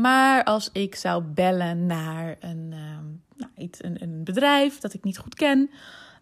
maar 0.00 0.44
als 0.44 0.70
ik 0.72 0.94
zou 0.94 1.22
bellen 1.22 1.86
naar 1.86 2.36
een 2.40 2.72
ehm, 2.72 3.04
nou, 3.36 3.50
iets, 3.56 3.84
een, 3.84 4.02
een, 4.02 4.24
bedrijf 4.24 4.78
dat 4.78 4.94
ik 4.94 5.04
niet 5.04 5.18
goed 5.18 5.34
ken. 5.34 5.70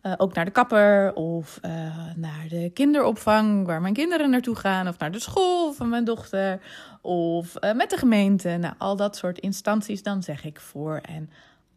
Uh, 0.02 0.12
ook 0.16 0.34
naar 0.34 0.44
de 0.44 0.50
kapper 0.50 1.14
of 1.14 1.58
uh, 1.62 1.70
naar 2.16 2.46
de 2.48 2.70
kinderopvang 2.74 3.66
waar 3.66 3.80
mijn 3.80 3.94
kinderen 3.94 4.30
naartoe 4.30 4.56
gaan. 4.56 4.88
Of 4.88 4.98
naar 4.98 5.12
de 5.12 5.18
school 5.20 5.72
van 5.72 5.88
mijn 5.88 6.04
dochter. 6.04 6.60
Of 7.00 7.54
met 7.74 7.90
de 7.90 7.96
gemeente. 7.96 8.48
Nou, 8.48 8.74
al 8.78 8.96
dat 8.96 9.16
soort 9.16 9.38
instanties. 9.38 10.02
Dan 10.02 10.22
zeg 10.22 10.44
ik 10.44 10.60
voor 10.60 10.96
en 10.96 11.30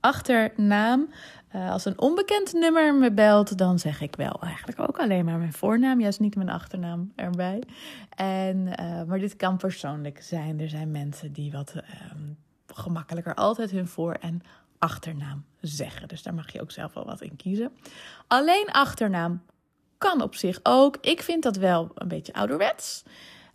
achternaam. 0.05 1.09
als 1.51 1.85
een 1.85 1.99
onbekend 1.99 2.53
nummer 2.53 2.95
me 2.95 3.11
belt, 3.11 3.57
dan 3.57 3.79
zeg 3.79 4.01
ik 4.01 4.15
wel 4.15 4.39
eigenlijk 4.41 4.79
ook 4.79 4.99
alleen 4.99 5.25
maar 5.25 5.37
mijn 5.37 5.53
voornaam. 5.53 5.99
Juist 5.99 6.19
niet 6.19 6.35
mijn 6.35 6.49
achternaam 6.49 7.11
erbij. 7.15 7.63
En, 8.15 8.63
maar 9.07 9.19
dit 9.19 9.35
kan 9.35 9.57
persoonlijk 9.57 10.21
zijn. 10.21 10.59
Er 10.59 10.69
zijn 10.69 10.91
mensen 10.91 11.33
die 11.33 11.51
wat 11.51 11.73
ehm, 11.75 12.33
gemakkelijker 12.67 13.35
altijd 13.35 13.71
hun 13.71 13.87
voor- 13.87 14.17
en 14.19 14.41
achternaam 14.77 15.45
zeggen. 15.61 16.07
Dus 16.07 16.23
daar 16.23 16.33
mag 16.33 16.51
je 16.51 16.61
ook 16.61 16.71
zelf 16.71 16.93
wel 16.93 17.05
wat 17.05 17.21
in 17.21 17.35
kiezen. 17.35 17.71
Alleen 18.27 18.67
achternaam 18.71 19.41
kan 19.97 20.21
op 20.21 20.35
zich 20.35 20.59
ook. 20.63 20.97
Ik 21.01 21.21
vind 21.21 21.43
dat 21.43 21.55
wel 21.55 21.91
een 21.95 22.07
beetje 22.07 22.33
ouderwets. 22.33 23.03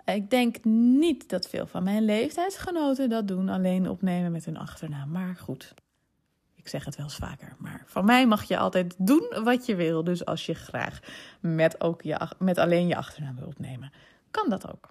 Ik 0.05 0.31
denk 0.31 0.65
niet 0.65 1.29
dat 1.29 1.49
veel 1.49 1.67
van 1.67 1.83
mijn 1.83 2.05
leeftijdsgenoten 2.05 3.09
dat 3.09 3.29
doen, 3.29 3.49
alleen 3.49 3.89
opnemen 3.89 4.33
met 4.33 4.45
hun 4.45 4.57
achternaam. 4.57 5.11
Maar 5.11 5.37
goed, 5.37 5.75
zeg 6.71 6.85
het 6.85 6.97
wel 6.97 7.07
eens 7.07 7.17
vaker. 7.17 7.55
Maar 7.59 7.83
van 7.87 8.05
mij 8.05 8.27
mag 8.27 8.45
je 8.45 8.59
altijd 8.59 8.95
doen 8.99 9.35
wat 9.45 9.67
je 9.67 9.75
wil. 9.75 10.05
Dus 10.05 10.25
als 10.25 10.47
je 10.47 10.55
graag 10.55 11.01
met, 11.41 11.81
ook 11.81 12.03
je, 12.03 12.29
met 12.39 12.59
alleen 12.59 12.87
je 12.87 12.97
achternaam 12.97 13.37
wil 13.37 13.47
opnemen, 13.47 13.93
kan 14.31 14.49
dat 14.49 14.73
ook. 14.73 14.89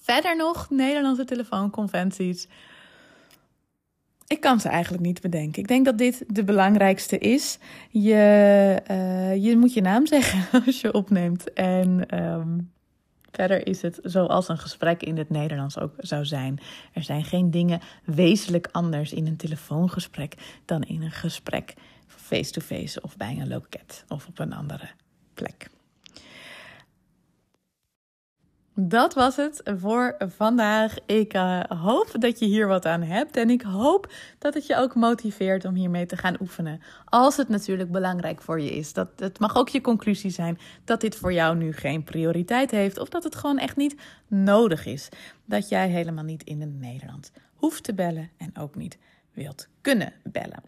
Verder 0.00 0.36
nog 0.36 0.70
Nederlandse 0.70 1.24
telefoonconventies. 1.24 2.48
Ik 4.26 4.40
kan 4.40 4.60
ze 4.60 4.68
eigenlijk 4.68 5.04
niet 5.04 5.20
bedenken. 5.20 5.62
Ik 5.62 5.68
denk 5.68 5.84
dat 5.84 5.98
dit 5.98 6.24
de 6.26 6.44
belangrijkste 6.44 7.18
is. 7.18 7.58
Je, 7.88 8.82
uh, 8.90 9.44
je 9.44 9.56
moet 9.56 9.74
je 9.74 9.80
naam 9.80 10.06
zeggen 10.06 10.46
als 10.66 10.80
je 10.80 10.92
opneemt. 10.92 11.52
En 11.52 12.18
um, 12.24 12.72
verder 13.30 13.66
is 13.66 13.82
het 13.82 13.98
zoals 14.02 14.48
een 14.48 14.58
gesprek 14.58 15.02
in 15.02 15.16
het 15.16 15.30
Nederlands 15.30 15.78
ook 15.78 15.94
zou 15.98 16.24
zijn. 16.24 16.60
Er 16.92 17.02
zijn 17.02 17.24
geen 17.24 17.50
dingen 17.50 17.80
wezenlijk 18.04 18.68
anders 18.72 19.12
in 19.12 19.26
een 19.26 19.36
telefoongesprek 19.36 20.60
dan 20.64 20.82
in 20.82 21.02
een 21.02 21.10
gesprek 21.10 21.74
face-to-face 22.06 22.82
-face 22.82 23.00
of 23.00 23.16
bij 23.16 23.36
een 23.40 23.48
loket 23.48 24.04
of 24.08 24.26
op 24.26 24.38
een 24.38 24.52
andere 24.52 24.88
plek. 25.34 25.70
Dat 28.82 29.14
was 29.14 29.36
het 29.36 29.62
voor 29.64 30.16
vandaag. 30.18 30.96
Ik 31.06 31.34
uh, 31.34 31.60
hoop 31.62 32.10
dat 32.18 32.38
je 32.38 32.44
hier 32.44 32.66
wat 32.66 32.86
aan 32.86 33.02
hebt. 33.02 33.36
En 33.36 33.50
ik 33.50 33.62
hoop 33.62 34.12
dat 34.38 34.54
het 34.54 34.66
je 34.66 34.76
ook 34.76 34.94
motiveert 34.94 35.64
om 35.64 35.74
hiermee 35.74 36.06
te 36.06 36.16
gaan 36.16 36.36
oefenen. 36.40 36.80
Als 37.04 37.36
het 37.36 37.48
natuurlijk 37.48 37.90
belangrijk 37.90 38.42
voor 38.42 38.60
je 38.60 38.70
is. 38.70 38.92
Dat, 38.92 39.08
het 39.16 39.38
mag 39.38 39.56
ook 39.56 39.68
je 39.68 39.80
conclusie 39.80 40.30
zijn 40.30 40.58
dat 40.84 41.00
dit 41.00 41.16
voor 41.16 41.32
jou 41.32 41.56
nu 41.56 41.72
geen 41.72 42.04
prioriteit 42.04 42.70
heeft. 42.70 42.98
Of 42.98 43.08
dat 43.08 43.24
het 43.24 43.34
gewoon 43.34 43.58
echt 43.58 43.76
niet 43.76 43.96
nodig 44.26 44.86
is. 44.86 45.08
Dat 45.44 45.68
jij 45.68 45.88
helemaal 45.88 46.24
niet 46.24 46.42
in 46.42 46.60
het 46.60 46.80
Nederland 46.80 47.32
hoeft 47.54 47.82
te 47.82 47.94
bellen. 47.94 48.30
En 48.36 48.50
ook 48.58 48.74
niet 48.74 48.98
wilt 49.32 49.68
kunnen 49.80 50.12
bellen. 50.22 50.62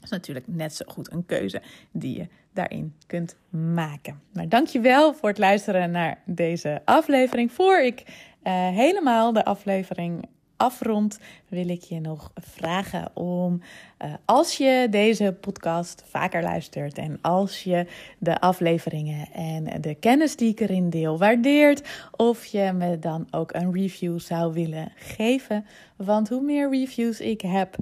Dat 0.00 0.04
is 0.04 0.10
natuurlijk 0.10 0.46
net 0.48 0.74
zo 0.74 0.84
goed 0.88 1.12
een 1.12 1.26
keuze 1.26 1.62
die 1.90 2.18
je 2.18 2.26
daarin 2.52 2.94
kunt 3.06 3.36
maken. 3.50 4.20
Maar 4.32 4.48
dankjewel 4.48 5.14
voor 5.14 5.28
het 5.28 5.38
luisteren 5.38 5.90
naar 5.90 6.22
deze 6.24 6.82
aflevering. 6.84 7.52
Voor 7.52 7.80
ik 7.80 8.00
uh, 8.00 8.68
helemaal 8.68 9.32
de 9.32 9.44
aflevering 9.44 10.28
afrond, 10.56 11.18
wil 11.48 11.68
ik 11.68 11.82
je 11.82 12.00
nog 12.00 12.32
vragen 12.34 13.16
om, 13.16 13.60
uh, 14.04 14.12
als 14.24 14.56
je 14.56 14.86
deze 14.90 15.36
podcast 15.40 16.04
vaker 16.06 16.42
luistert 16.42 16.98
en 16.98 17.18
als 17.20 17.62
je 17.62 17.86
de 18.18 18.40
afleveringen 18.40 19.32
en 19.32 19.80
de 19.80 19.94
kennis 19.94 20.36
die 20.36 20.50
ik 20.50 20.60
erin 20.60 20.90
deel 20.90 21.18
waardeert, 21.18 21.88
of 22.16 22.44
je 22.44 22.72
me 22.72 22.98
dan 22.98 23.26
ook 23.30 23.52
een 23.54 23.72
review 23.72 24.20
zou 24.20 24.52
willen 24.52 24.92
geven. 24.96 25.66
Want 25.96 26.28
hoe 26.28 26.42
meer 26.42 26.70
reviews 26.70 27.20
ik 27.20 27.40
heb, 27.40 27.76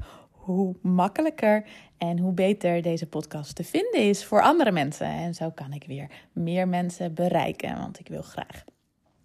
hoe 0.47 0.75
makkelijker 0.83 1.65
en 1.99 2.19
hoe 2.19 2.33
beter 2.33 2.83
deze 2.83 3.07
podcast 3.07 3.55
te 3.55 3.65
vinden 3.65 4.01
is 4.01 4.25
voor 4.25 4.43
andere 4.43 4.73
mensen. 4.73 5.07
En 5.07 5.35
zo 5.35 5.51
kan 5.51 5.73
ik 5.73 5.85
weer 5.87 6.11
meer 6.33 6.69
mensen 6.69 7.15
bereiken, 7.15 7.79
want 7.79 7.99
ik 7.99 8.09
wil 8.09 8.23
graag 8.23 8.65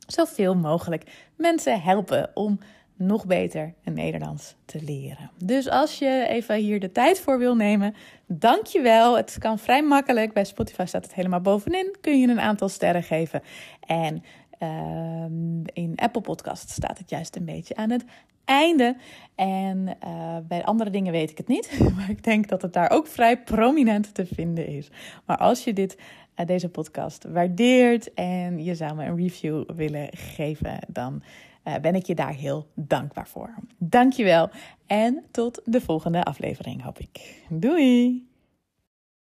zoveel 0.08 0.56
mogelijk 0.56 1.30
mensen 1.36 1.82
helpen 1.82 2.32
om 2.34 2.60
nog 2.96 3.26
beter 3.26 3.74
een 3.84 3.94
Nederlands 3.94 4.56
te 4.66 4.84
leren. 4.84 5.32
Dus 5.44 5.70
als 5.70 6.00
je 6.00 6.26
even 6.30 6.56
hier 6.56 6.80
de 6.80 6.92
tijd 6.92 7.20
voor 7.20 7.38
wil 7.38 7.56
nemen, 7.56 7.96
dank 8.28 8.66
je 8.66 8.82
wel. 8.82 9.18
Het 9.18 9.36
kan 9.40 9.60
vrij 9.60 9.84
makkelijk. 9.84 10.34
Bij 10.34 10.46
Spotify 10.46 10.86
staat 10.86 11.04
het 11.04 11.14
helemaal 11.14 11.42
bovenin. 11.42 11.96
Kun 12.02 12.20
je 12.20 12.28
een 12.28 12.40
aantal 12.40 12.70
sterren 12.70 13.04
geven. 13.04 13.42
En 13.88 14.24
uh, 14.60 15.26
in 15.74 15.94
Apple 15.96 16.22
Podcast 16.22 16.70
staat 16.70 16.98
het 16.98 17.10
juist 17.10 17.36
een 17.36 17.46
beetje 17.46 17.76
aan 17.76 17.90
het 17.90 18.06
einde. 18.46 18.96
En 19.36 19.98
uh, 20.06 20.38
bij 20.48 20.64
andere 20.64 20.90
dingen 20.90 21.12
weet 21.12 21.30
ik 21.30 21.38
het 21.38 21.48
niet. 21.48 21.80
Maar 21.96 22.10
ik 22.10 22.24
denk 22.24 22.48
dat 22.48 22.62
het 22.62 22.74
daar 22.74 22.92
ook 22.92 23.08
vrij 23.08 23.44
prominent 23.44 24.14
te 24.14 24.26
vinden 24.26 24.68
is. 24.68 24.90
Maar 25.26 25.38
als 25.38 25.64
je 25.64 25.74
dit, 25.74 25.98
uh, 26.36 26.46
deze 26.46 26.70
podcast 26.70 27.24
waardeert 27.24 28.14
en 28.14 28.64
je 28.64 28.76
zou 28.76 28.96
me 28.96 29.06
een 29.06 29.18
review 29.18 29.64
willen 29.76 30.10
geven, 30.12 30.80
dan 30.88 31.24
uh, 31.68 31.76
ben 31.76 31.96
ik 31.96 32.06
je 32.06 32.16
daar 32.16 32.34
heel 32.34 32.68
dankbaar 32.74 33.28
voor. 33.28 33.54
Dankjewel 33.78 34.50
en 34.88 35.24
tot 35.32 35.62
de 35.66 35.82
volgende 35.82 36.24
aflevering, 36.24 36.84
hoop 36.84 37.00
ik. 37.00 37.44
Doei! 37.50 38.31